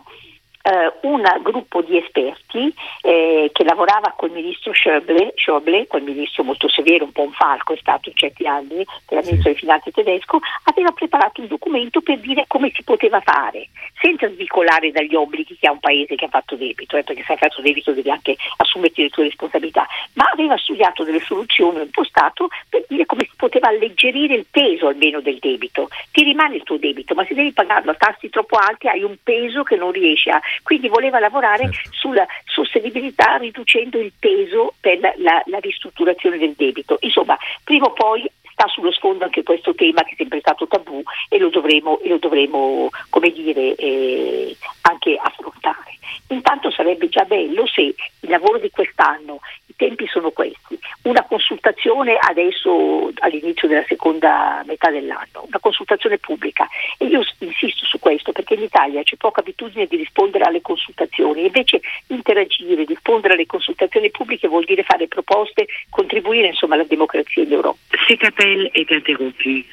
eh, 0.63 0.93
un 1.01 1.21
gruppo 1.41 1.81
di 1.81 1.97
esperti 1.97 2.73
eh, 3.01 3.49
che 3.53 3.63
lavorava 3.63 4.13
col 4.15 4.31
ministro 4.31 4.73
Schäuble, 4.73 5.33
Schäuble, 5.35 5.87
quel 5.87 6.03
ministro 6.03 6.43
molto 6.43 6.69
severo, 6.69 7.03
un 7.03 7.11
po' 7.11 7.23
un 7.23 7.33
falco 7.33 7.73
è 7.73 7.77
stato 7.77 8.09
in 8.09 8.15
certi 8.15 8.47
anni, 8.47 8.85
che 9.05 9.13
era 9.13 9.21
sì. 9.21 9.29
ministro 9.29 9.51
delle 9.51 9.59
finanze 9.59 9.91
tedesco, 9.91 10.39
aveva 10.63 10.91
preparato 10.91 11.41
un 11.41 11.47
documento 11.47 12.01
per 12.01 12.19
dire 12.19 12.45
come 12.47 12.71
si 12.73 12.83
poteva 12.83 13.19
fare, 13.19 13.69
senza 13.99 14.29
svicolare 14.29 14.91
dagli 14.91 15.15
obblighi 15.15 15.57
che 15.59 15.67
ha 15.67 15.71
un 15.71 15.79
paese 15.79 16.15
che 16.15 16.25
ha 16.25 16.29
fatto 16.29 16.55
debito, 16.55 16.95
eh, 16.95 17.03
perché 17.03 17.23
se 17.25 17.33
hai 17.33 17.37
fatto 17.37 17.61
debito 17.61 17.91
devi 17.91 18.09
anche 18.09 18.37
assumerti 18.57 19.03
le 19.03 19.09
tue 19.09 19.23
responsabilità, 19.23 19.85
ma 20.13 20.29
aveva 20.31 20.57
studiato 20.57 21.03
delle 21.03 21.19
soluzioni, 21.19 21.75
un 21.75 21.81
impostato 21.83 22.47
per 22.69 22.85
dire 22.87 23.05
come 23.05 23.23
si 23.23 23.35
poteva 23.35 23.67
alleggerire 23.67 24.35
il 24.35 24.45
peso 24.49 24.87
almeno 24.87 25.19
del 25.19 25.39
debito. 25.39 25.89
Ti 26.11 26.23
rimane 26.23 26.55
il 26.55 26.63
tuo 26.63 26.77
debito, 26.77 27.13
ma 27.15 27.25
se 27.25 27.33
devi 27.33 27.51
pagarlo 27.51 27.91
a 27.91 27.95
tassi 27.95 28.29
troppo 28.29 28.55
alti 28.55 28.87
hai 28.87 29.03
un 29.03 29.17
peso 29.21 29.63
che 29.63 29.75
non 29.75 29.91
riesci 29.91 30.29
a 30.29 30.41
quindi 30.61 30.87
voleva 30.87 31.19
lavorare 31.19 31.71
certo. 31.71 31.89
sulla 31.93 32.25
sostenibilità 32.45 33.35
riducendo 33.37 33.99
il 33.99 34.13
peso 34.17 34.73
per 34.79 34.99
la, 34.99 35.13
la, 35.17 35.41
la 35.47 35.59
ristrutturazione 35.59 36.37
del 36.37 36.53
debito. 36.55 36.97
Insomma, 37.01 37.37
prima 37.63 37.85
o 37.85 37.93
poi 37.93 38.29
sta 38.53 38.67
sullo 38.67 38.91
sfondo 38.91 39.25
anche 39.25 39.43
questo 39.43 39.73
tema 39.73 40.03
che 40.03 40.11
è 40.11 40.15
sempre 40.17 40.39
stato 40.39 40.67
tabù 40.67 41.01
e 41.27 41.37
lo 41.39 41.49
dovremo, 41.49 41.99
e 41.99 42.09
lo 42.09 42.17
dovremo 42.17 42.89
come 43.09 43.31
dire, 43.31 43.75
eh, 43.75 44.55
anche 44.81 45.19
affrontare. 45.21 45.97
Intanto 46.29 46.71
sarebbe 46.71 47.09
già 47.09 47.25
bello 47.25 47.65
se 47.67 47.81
il 47.81 48.29
lavoro 48.29 48.59
di 48.59 48.69
quest'anno, 48.69 49.39
i 49.65 49.73
tempi 49.75 50.07
sono 50.07 50.31
questi, 50.31 50.57
una 51.03 51.23
consultazione 51.23 52.17
adesso 52.19 53.11
all'inizio 53.19 53.67
della 53.67 53.83
seconda 53.87 54.63
metà 54.65 54.89
dell'anno, 54.89 55.45
una 55.47 55.59
consultazione 55.59 56.17
pubblica 56.17 56.67
e 56.97 57.05
io 57.05 57.21
insisto 57.39 57.85
su 57.85 57.99
questo 57.99 58.31
perché 58.31 58.53
in 58.53 58.63
Italia 58.63 59.03
c'è 59.03 59.15
poca 59.17 59.41
abitudine 59.41 59.85
di 59.85 59.97
rispondere 59.97 60.45
alle 60.45 60.61
consultazioni, 60.61 61.45
invece 61.45 61.81
interagire, 62.07 62.85
rispondere 62.85 63.33
alle 63.33 63.45
consultazioni 63.45 64.11
pubbliche 64.11 64.47
vuol 64.47 64.63
dire 64.63 64.83
fare 64.83 65.07
proposte, 65.07 65.67
contribuire 65.89 66.47
insomma 66.47 66.75
alla 66.75 66.85
democrazia 66.85 67.43
in 67.43 67.51
Europa. 67.51 67.77
Cet 68.07 68.23
appel 68.23 68.69
è 68.71 68.79
interrompu. 68.79 69.65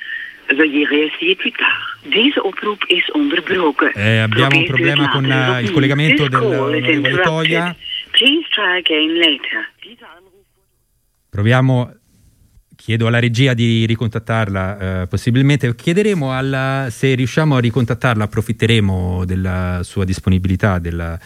Veuillez 0.53 0.85
réessayer 0.85 1.37
plus 1.37 1.53
tard. 1.53 2.11
Deze 2.11 2.41
oproep 2.41 2.85
is 2.89 3.05
onderbroken. 3.13 3.93
Eh, 3.95 4.19
abbiamo 4.19 4.59
un 4.59 4.65
problema 4.65 5.09
con 5.11 5.25
uh, 5.25 5.61
il 5.61 5.71
collegamento 5.71 6.27
dell'onorevole 6.27 7.21
Toia. 7.23 7.77
Proviamo 11.31 11.95
chiedo 12.81 13.07
alla 13.07 13.19
regia 13.19 13.53
di 13.53 13.85
ricontattarla 13.85 15.03
eh, 15.03 15.07
possibilmente. 15.07 15.75
Chiederemo 15.75 16.35
alla, 16.37 16.89
se 16.91 17.15
riusciamo 17.15 17.57
a 17.57 17.61
ricontattarla, 17.61 18.25
approfitteremo 18.25 19.27
della 19.27 19.81
sua 19.85 20.07
disponibilità 20.07 20.79
della, 20.79 21.19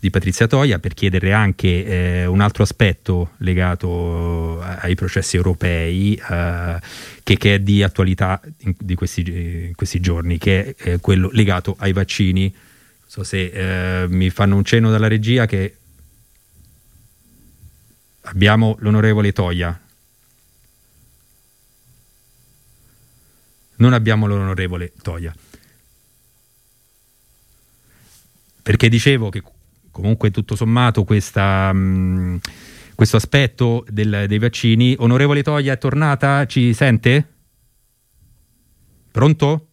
di 0.00 0.08
Patrizia 0.08 0.46
Toia 0.46 0.78
per 0.78 0.94
chiederle 0.94 1.34
anche 1.34 1.84
eh, 1.84 2.26
un 2.26 2.40
altro 2.40 2.62
aspetto 2.62 3.32
legato 3.38 4.62
ai 4.62 4.94
processi 4.94 5.36
europei 5.36 6.14
eh, 6.14 6.80
che, 7.22 7.36
che, 7.36 7.54
è 7.54 7.58
di 7.60 7.82
attualità 7.82 8.40
in, 8.60 8.74
di 8.78 8.94
questi, 8.94 9.20
in 9.66 9.74
questi, 9.74 10.00
giorni, 10.00 10.38
che 10.38 10.74
è 10.76 10.98
quello 10.98 11.28
legato 11.30 11.76
ai 11.78 11.92
vaccini. 11.92 12.50
Non 12.50 13.06
so 13.06 13.22
se 13.22 14.02
eh, 14.02 14.08
mi 14.08 14.30
fanno 14.30 14.56
un 14.56 14.64
cenno 14.64 14.90
dalla 14.90 15.08
regia 15.08 15.44
che 15.44 15.76
abbiamo 18.32 18.76
l'onorevole 18.80 19.32
Toia. 19.32 19.80
non 23.82 23.92
abbiamo 23.92 24.26
l'onorevole 24.26 24.92
Toia. 25.02 25.34
Perché 28.62 28.88
dicevo 28.88 29.28
che 29.28 29.42
comunque 29.90 30.30
tutto 30.30 30.54
sommato 30.54 31.02
questa, 31.02 31.72
mh, 31.72 32.38
questo 32.94 33.16
aspetto 33.16 33.84
del, 33.88 34.26
dei 34.28 34.38
vaccini, 34.38 34.94
onorevole 34.96 35.42
Toia 35.42 35.72
è 35.72 35.78
tornata? 35.78 36.46
Ci 36.46 36.72
sente? 36.72 37.26
Pronto? 39.10 39.71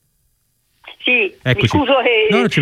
Sì, 1.02 1.34
Eccoci. 1.42 1.78
mi 1.78 1.86
scuso 1.86 1.94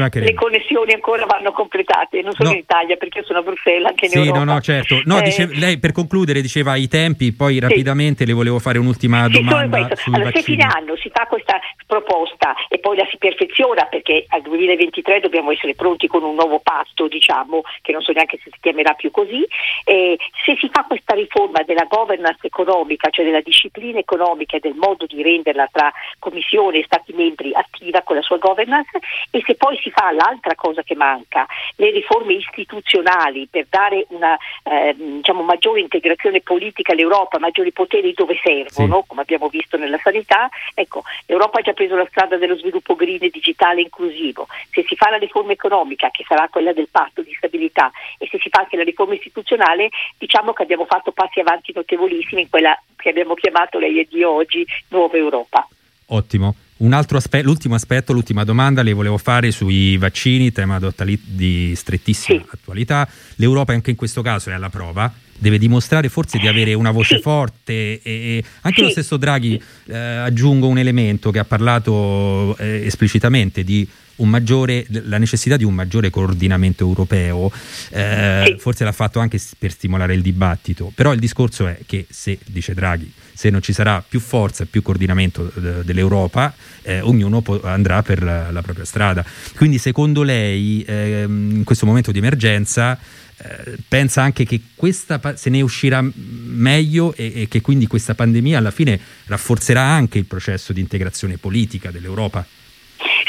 che 0.09 0.19
le 0.19 0.33
connessioni 0.35 0.93
ancora 0.93 1.25
vanno 1.25 1.51
completate, 1.51 2.21
non 2.21 2.33
solo 2.33 2.49
no. 2.49 2.55
in 2.55 2.61
Italia 2.61 2.95
perché 2.95 3.19
io 3.19 3.25
sono 3.25 3.39
a 3.39 3.41
Bruxelles, 3.41 3.87
anche 3.87 4.05
in 4.05 4.11
sì, 4.11 4.17
Europa. 4.19 4.43
No, 4.43 4.53
no, 4.53 4.61
certo. 4.61 5.01
No, 5.05 5.17
eh, 5.17 5.21
dice, 5.23 5.49
lei 5.53 5.79
per 5.79 5.91
concludere 5.91 6.39
diceva 6.41 6.75
i 6.75 6.87
tempi, 6.87 7.33
poi 7.33 7.55
sì. 7.55 7.59
rapidamente 7.59 8.25
le 8.25 8.33
volevo 8.33 8.59
fare 8.59 8.77
un'ultima 8.77 9.25
sì, 9.25 9.31
domanda 9.31 9.77
allora, 9.77 10.31
Se 10.31 10.43
fine 10.43 10.63
anno 10.63 10.95
si 10.97 11.09
fa 11.11 11.25
questa 11.25 11.59
proposta 11.87 12.53
e 12.67 12.77
poi 12.79 12.97
la 12.97 13.07
si 13.09 13.17
perfeziona 13.17 13.85
perché 13.85 14.25
al 14.27 14.41
2023 14.41 15.21
dobbiamo 15.21 15.51
essere 15.51 15.73
pronti 15.73 16.07
con 16.07 16.21
un 16.21 16.35
nuovo 16.35 16.59
patto, 16.59 17.07
diciamo, 17.07 17.61
che 17.81 17.93
non 17.93 18.01
so 18.01 18.11
neanche 18.11 18.37
se 18.43 18.51
si 18.51 18.59
chiamerà 18.59 18.93
più 18.93 19.09
così, 19.09 19.43
eh, 19.85 20.17
se 20.45 20.57
si 20.59 20.69
fa 20.71 20.83
questa 20.83 21.15
riforma 21.15 21.63
della 21.63 21.85
governance 21.85 22.45
economica, 22.45 23.09
cioè 23.09 23.25
della 23.25 23.41
disciplina 23.41 23.99
economica 23.99 24.57
e 24.57 24.59
del 24.59 24.75
modo 24.75 25.05
di 25.05 25.23
renderla 25.23 25.69
tra 25.71 25.91
Commissione 26.19 26.79
e 26.79 26.83
Stati 26.83 27.13
membri 27.13 27.53
attiva 27.53 28.01
con 28.01 28.17
la 28.17 28.21
sua 28.21 28.37
governance 28.37 28.99
e 29.31 29.41
se 29.45 29.55
poi 29.55 29.79
si 29.81 29.89
fa 29.89 30.11
l'altra 30.11 30.55
cosa 30.55 30.83
che 30.83 30.95
manca, 30.95 31.45
le 31.77 31.91
riforme 31.91 32.33
istituzionali 32.33 33.47
per 33.49 33.67
dare 33.69 34.05
una 34.09 34.37
eh, 34.63 34.93
diciamo, 34.97 35.41
maggiore 35.41 35.79
integrazione 35.79 36.41
politica 36.41 36.91
all'Europa, 36.91 37.39
maggiori 37.39 37.71
poteri 37.71 38.13
dove 38.13 38.37
servono, 38.43 38.99
sì. 39.01 39.07
come 39.07 39.21
abbiamo 39.21 39.47
visto 39.47 39.77
nella 39.77 39.99
sanità, 40.03 40.49
ecco, 40.73 41.03
l'Europa 41.27 41.59
ha 41.59 41.61
già 41.61 41.73
preso 41.77 41.95
la 41.95 42.07
strada 42.09 42.37
dello 42.37 42.57
sviluppo 42.57 42.95
green 42.95 43.21
e 43.21 43.29
digitale 43.29 43.81
inclusivo, 43.81 44.47
se 44.71 44.83
si 44.87 44.95
fa 44.95 45.11
la 45.11 45.17
riforma 45.17 45.51
economica 45.51 46.09
che 46.09 46.25
sarà 46.27 46.47
quella 46.49 46.73
del 46.73 46.87
patto 46.89 47.21
di 47.21 47.31
stabilità 47.37 47.91
e 48.17 48.27
se 48.31 48.39
si 48.41 48.49
fa 48.49 48.61
anche 48.61 48.75
la 48.75 48.83
riforma 48.83 49.13
istituzionale, 49.13 49.89
diciamo 50.17 50.53
che 50.53 50.63
abbiamo 50.63 50.85
fatto 50.85 51.11
passi 51.11 51.39
avanti 51.39 51.71
notevolissimi 51.75 52.41
in 52.41 52.49
quella 52.49 52.75
che 52.95 53.09
abbiamo 53.09 53.35
chiamato 53.35 53.77
lei 53.77 53.99
e 53.99 54.07
io 54.09 54.31
oggi 54.31 54.65
nuova 54.89 55.15
Europa. 55.15 55.67
Ottimo. 56.07 56.55
Un 56.77 56.93
altro 56.93 57.17
aspetto, 57.17 57.45
l'ultimo 57.45 57.75
aspetto, 57.75 58.13
l'ultima 58.13 58.43
domanda 58.43 58.83
le 58.83 58.93
volevo 58.93 59.17
fare 59.17 59.51
sui 59.51 59.97
vaccini, 59.97 60.51
tema 60.51 60.79
di 60.79 61.75
strettissima 61.75 62.39
sì. 62.39 62.49
attualità. 62.51 63.07
L'Europa 63.35 63.73
anche 63.73 63.89
in 63.89 63.95
questo 63.95 64.21
caso 64.21 64.51
è 64.51 64.53
alla 64.53 64.69
prova, 64.69 65.11
deve 65.37 65.57
dimostrare 65.57 66.09
forse 66.09 66.37
di 66.37 66.47
avere 66.47 66.73
una 66.73 66.91
voce 66.91 67.15
sì. 67.15 67.21
forte 67.21 67.73
e, 67.73 68.01
e 68.01 68.43
anche 68.61 68.77
sì. 68.77 68.83
lo 68.83 68.89
stesso 68.89 69.17
Draghi, 69.17 69.61
eh, 69.85 69.97
aggiungo 69.97 70.67
un 70.67 70.77
elemento 70.77 71.31
che 71.31 71.39
ha 71.39 71.45
parlato 71.45 72.55
eh, 72.57 72.85
esplicitamente 72.85 73.63
di 73.63 73.87
maggiore, 74.17 74.85
la 75.03 75.17
necessità 75.17 75.57
di 75.57 75.63
un 75.63 75.73
maggiore 75.73 76.09
coordinamento 76.09 76.83
europeo, 76.83 77.51
eh, 77.91 78.43
sì. 78.45 78.55
forse 78.57 78.83
l'ha 78.83 78.91
fatto 78.91 79.19
anche 79.19 79.39
per 79.57 79.71
stimolare 79.71 80.13
il 80.13 80.21
dibattito, 80.21 80.91
però 80.95 81.13
il 81.13 81.19
discorso 81.19 81.67
è 81.67 81.79
che 81.85 82.07
se, 82.09 82.39
dice 82.45 82.73
Draghi, 82.73 83.11
se 83.37 83.51
non 83.51 83.61
ci 83.61 83.71
sarà 83.71 84.03
più 84.05 84.19
forza 84.19 84.63
e 84.63 84.65
più 84.65 84.81
coordinamento 84.81 85.51
eh, 85.55 85.83
dell'Europa, 85.83 86.55
eh, 86.81 87.01
ognuno 87.01 87.41
po- 87.41 87.61
andrà 87.61 88.01
per 88.01 88.23
la, 88.23 88.49
la, 88.49 88.63
propria 88.63 88.83
strada. 88.83 89.23
Quindi 89.55 89.77
secondo 89.77 90.23
lei, 90.23 90.83
ehm, 90.87 91.51
in 91.57 91.63
questo 91.63 91.85
momento 91.85 92.11
di 92.11 92.17
emergenza, 92.17 92.97
eh, 93.37 93.77
pensa 93.87 94.23
anche 94.23 94.43
che 94.43 94.59
questa 94.73 95.21
se 95.35 95.51
ne 95.51 95.61
uscirà 95.61 96.03
meglio 96.15 97.13
e, 97.15 97.43
e 97.43 97.47
che 97.47 97.61
quindi 97.61 97.85
questa 97.85 98.15
pandemia 98.15 98.57
alla 98.57 98.71
fine 98.71 98.99
rafforzerà 99.25 99.83
anche 99.83 100.17
il 100.17 100.25
processo 100.25 100.73
di 100.73 100.81
integrazione 100.81 101.37
politica 101.37 101.91
dell'Europa? 101.91 102.43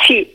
Sì, 0.06 0.26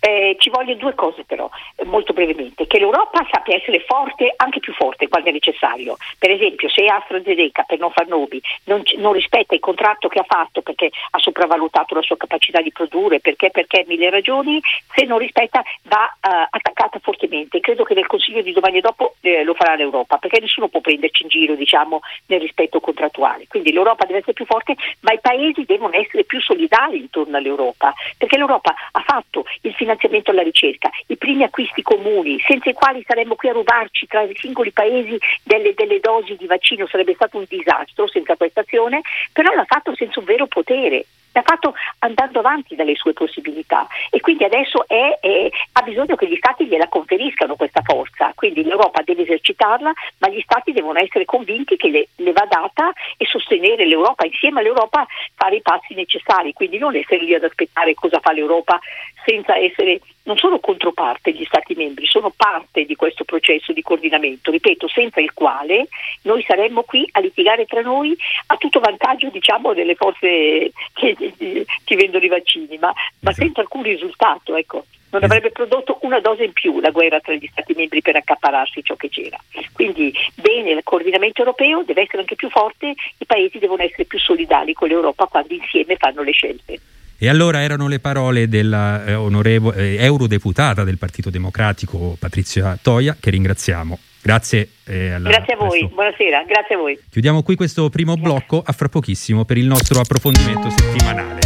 eh, 0.00 0.36
ci 0.38 0.50
vogliono 0.50 0.78
due 0.78 0.94
cose 0.94 1.24
però, 1.24 1.48
eh, 1.76 1.84
molto 1.84 2.12
brevemente, 2.12 2.66
che 2.66 2.78
l'Europa 2.78 3.26
sappia 3.30 3.56
essere 3.56 3.80
forte, 3.80 4.32
anche 4.36 4.60
più 4.60 4.72
forte 4.72 5.08
quando 5.08 5.28
è 5.28 5.32
necessario. 5.32 5.96
Per 6.18 6.30
esempio 6.30 6.68
se 6.68 6.86
AstraZeneca, 6.86 7.64
per 7.64 7.78
non 7.78 7.90
far 7.90 8.06
nomi, 8.06 8.40
non, 8.64 8.82
non, 8.96 9.12
rispetta 9.12 9.54
il 9.54 9.60
contratto 9.60 10.08
che 10.08 10.20
ha 10.20 10.24
fatto 10.26 10.62
perché 10.62 10.90
ha 11.10 11.18
sopravvalutato 11.18 11.94
la 11.94 12.02
sua 12.02 12.16
capacità 12.16 12.60
di 12.60 12.72
produrre, 12.72 13.20
perché, 13.20 13.50
perché 13.50 13.84
mille 13.86 14.10
ragioni, 14.10 14.60
se 14.94 15.04
non 15.04 15.18
rispetta 15.18 15.62
va 15.82 16.04
uh, 16.04 16.46
attaccata 16.50 16.98
fortemente. 17.00 17.60
Credo 17.60 17.84
che 17.84 17.94
nel 17.94 18.06
Consiglio 18.06 18.42
di 18.42 18.52
domani 18.52 18.78
e 18.78 18.80
dopo 18.80 19.16
eh, 19.20 19.42
lo 19.42 19.54
farà 19.54 19.74
l'Europa, 19.74 20.18
perché 20.18 20.40
nessuno 20.40 20.68
può 20.68 20.80
prenderci 20.80 21.22
in 21.24 21.28
giro 21.28 21.54
diciamo, 21.54 22.00
nel 22.26 22.40
rispetto 22.40 22.80
contrattuale. 22.80 23.46
Quindi 23.48 23.72
l'Europa 23.72 24.04
deve 24.04 24.18
essere 24.18 24.34
più 24.34 24.46
forte, 24.46 24.76
ma 25.00 25.12
i 25.12 25.20
paesi 25.20 25.64
devono 25.64 25.94
essere 25.94 26.24
più 26.24 26.40
solidari 26.40 26.98
intorno 26.98 27.36
all'Europa, 27.36 27.92
perché 28.16 28.36
l'Europa 28.36 28.74
ha 28.92 29.00
fatto 29.00 29.44
il 29.62 29.74
finanziamento 29.74 29.87
finanziamento 29.88 30.30
alla 30.30 30.42
ricerca, 30.42 30.90
i 31.06 31.16
primi 31.16 31.44
acquisti 31.44 31.82
comuni, 31.82 32.38
senza 32.46 32.68
i 32.68 32.74
quali 32.74 33.02
saremmo 33.06 33.36
qui 33.36 33.48
a 33.48 33.52
rubarci 33.52 34.06
tra 34.06 34.22
i 34.22 34.36
singoli 34.36 34.70
paesi 34.70 35.18
delle, 35.42 35.72
delle 35.74 36.00
dosi 36.00 36.36
di 36.36 36.46
vaccino, 36.46 36.86
sarebbe 36.86 37.14
stato 37.14 37.38
un 37.38 37.46
disastro 37.48 38.06
senza 38.06 38.36
questa 38.36 38.60
azione, 38.60 39.00
però 39.32 39.52
l'ha 39.54 39.64
fatto 39.64 39.94
senza 39.94 40.20
un 40.20 40.26
vero 40.26 40.46
potere 40.46 41.06
l'ha 41.38 41.42
fatto 41.44 41.74
andando 42.00 42.40
avanti 42.40 42.74
dalle 42.74 42.96
sue 42.96 43.12
possibilità. 43.12 43.86
E 44.10 44.20
quindi 44.20 44.44
adesso 44.44 44.86
è, 44.86 45.18
è, 45.20 45.48
ha 45.72 45.82
bisogno 45.82 46.16
che 46.16 46.28
gli 46.28 46.36
Stati 46.36 46.66
gliela 46.66 46.88
conferiscano 46.88 47.56
questa 47.56 47.82
forza, 47.82 48.32
quindi 48.34 48.64
l'Europa 48.64 49.02
deve 49.02 49.22
esercitarla, 49.22 49.92
ma 50.18 50.28
gli 50.28 50.40
Stati 50.40 50.72
devono 50.72 50.98
essere 50.98 51.24
convinti 51.24 51.76
che 51.76 51.88
le, 51.88 52.08
le 52.16 52.32
va 52.32 52.46
data 52.48 52.92
e 53.16 53.24
sostenere 53.26 53.86
l'Europa, 53.86 54.26
insieme 54.26 54.60
all'Europa 54.60 55.06
fare 55.34 55.56
i 55.56 55.62
passi 55.62 55.94
necessari, 55.94 56.52
quindi 56.52 56.78
non 56.78 56.96
essere 56.96 57.22
lì 57.22 57.34
ad 57.34 57.44
aspettare 57.44 57.94
cosa 57.94 58.18
fa 58.20 58.32
l'Europa 58.32 58.78
senza 59.24 59.56
essere 59.56 60.00
non 60.28 60.36
solo 60.36 60.60
controparte 60.60 61.32
gli 61.32 61.44
Stati 61.44 61.74
membri, 61.74 62.06
sono 62.06 62.30
parte 62.34 62.84
di 62.84 62.94
questo 62.94 63.24
processo 63.24 63.72
di 63.72 63.82
coordinamento, 63.82 64.50
ripeto, 64.50 64.86
senza 64.86 65.20
il 65.20 65.32
quale 65.32 65.88
noi 66.22 66.44
saremmo 66.46 66.82
qui 66.82 67.08
a 67.12 67.20
litigare 67.20 67.64
tra 67.64 67.80
noi 67.80 68.16
a 68.48 68.56
tutto 68.56 68.78
vantaggio 68.78 69.30
diciamo, 69.30 69.72
delle 69.72 69.94
forze 69.94 70.70
che, 70.92 71.27
che 71.84 71.96
vendono 71.96 72.24
i 72.24 72.28
vaccini, 72.28 72.78
ma, 72.78 72.92
ma 73.20 73.30
esatto. 73.30 73.44
senza 73.44 73.60
alcun 73.60 73.82
risultato. 73.82 74.56
Ecco. 74.56 74.86
Non 75.10 75.24
avrebbe 75.24 75.50
prodotto 75.50 75.98
una 76.02 76.20
dose 76.20 76.44
in 76.44 76.52
più 76.52 76.80
la 76.80 76.90
guerra 76.90 77.18
tra 77.20 77.32
gli 77.32 77.48
Stati 77.50 77.72
membri 77.74 78.02
per 78.02 78.16
accapararsi 78.16 78.82
ciò 78.82 78.94
che 78.94 79.08
c'era. 79.08 79.38
Quindi 79.72 80.12
bene 80.34 80.72
il 80.72 80.82
coordinamento 80.82 81.40
europeo 81.40 81.82
deve 81.82 82.02
essere 82.02 82.18
anche 82.18 82.34
più 82.34 82.50
forte, 82.50 82.94
i 83.16 83.24
paesi 83.24 83.58
devono 83.58 83.82
essere 83.82 84.04
più 84.04 84.18
solidali 84.18 84.74
con 84.74 84.88
l'Europa 84.88 85.24
quando 85.24 85.54
insieme 85.54 85.96
fanno 85.96 86.22
le 86.22 86.32
scelte. 86.32 86.80
E 87.20 87.28
allora 87.28 87.62
erano 87.62 87.88
le 87.88 87.98
parole 88.00 88.48
della 88.48 89.04
eh, 89.04 89.14
eh, 89.14 89.96
eurodeputata 90.04 90.84
del 90.84 90.98
Partito 90.98 91.30
Democratico 91.30 92.16
Patrizia 92.18 92.78
Toia, 92.80 93.16
che 93.18 93.30
ringraziamo. 93.30 93.98
Grazie. 94.22 94.70
Eh, 94.84 95.10
alla, 95.12 95.28
grazie 95.30 95.54
a 95.54 95.56
voi, 95.56 95.68
questo. 95.80 95.94
buonasera, 95.94 96.44
grazie 96.44 96.74
a 96.74 96.78
voi. 96.78 96.98
Chiudiamo 97.10 97.42
qui 97.42 97.56
questo 97.56 97.88
primo 97.88 98.16
blocco, 98.16 98.62
a 98.64 98.72
fra 98.72 98.88
pochissimo 98.88 99.44
per 99.44 99.58
il 99.58 99.66
nostro 99.66 100.00
approfondimento 100.00 100.70
settimanale. 100.70 101.40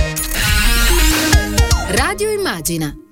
Radio 1.90 2.30
Immagina 2.30 3.02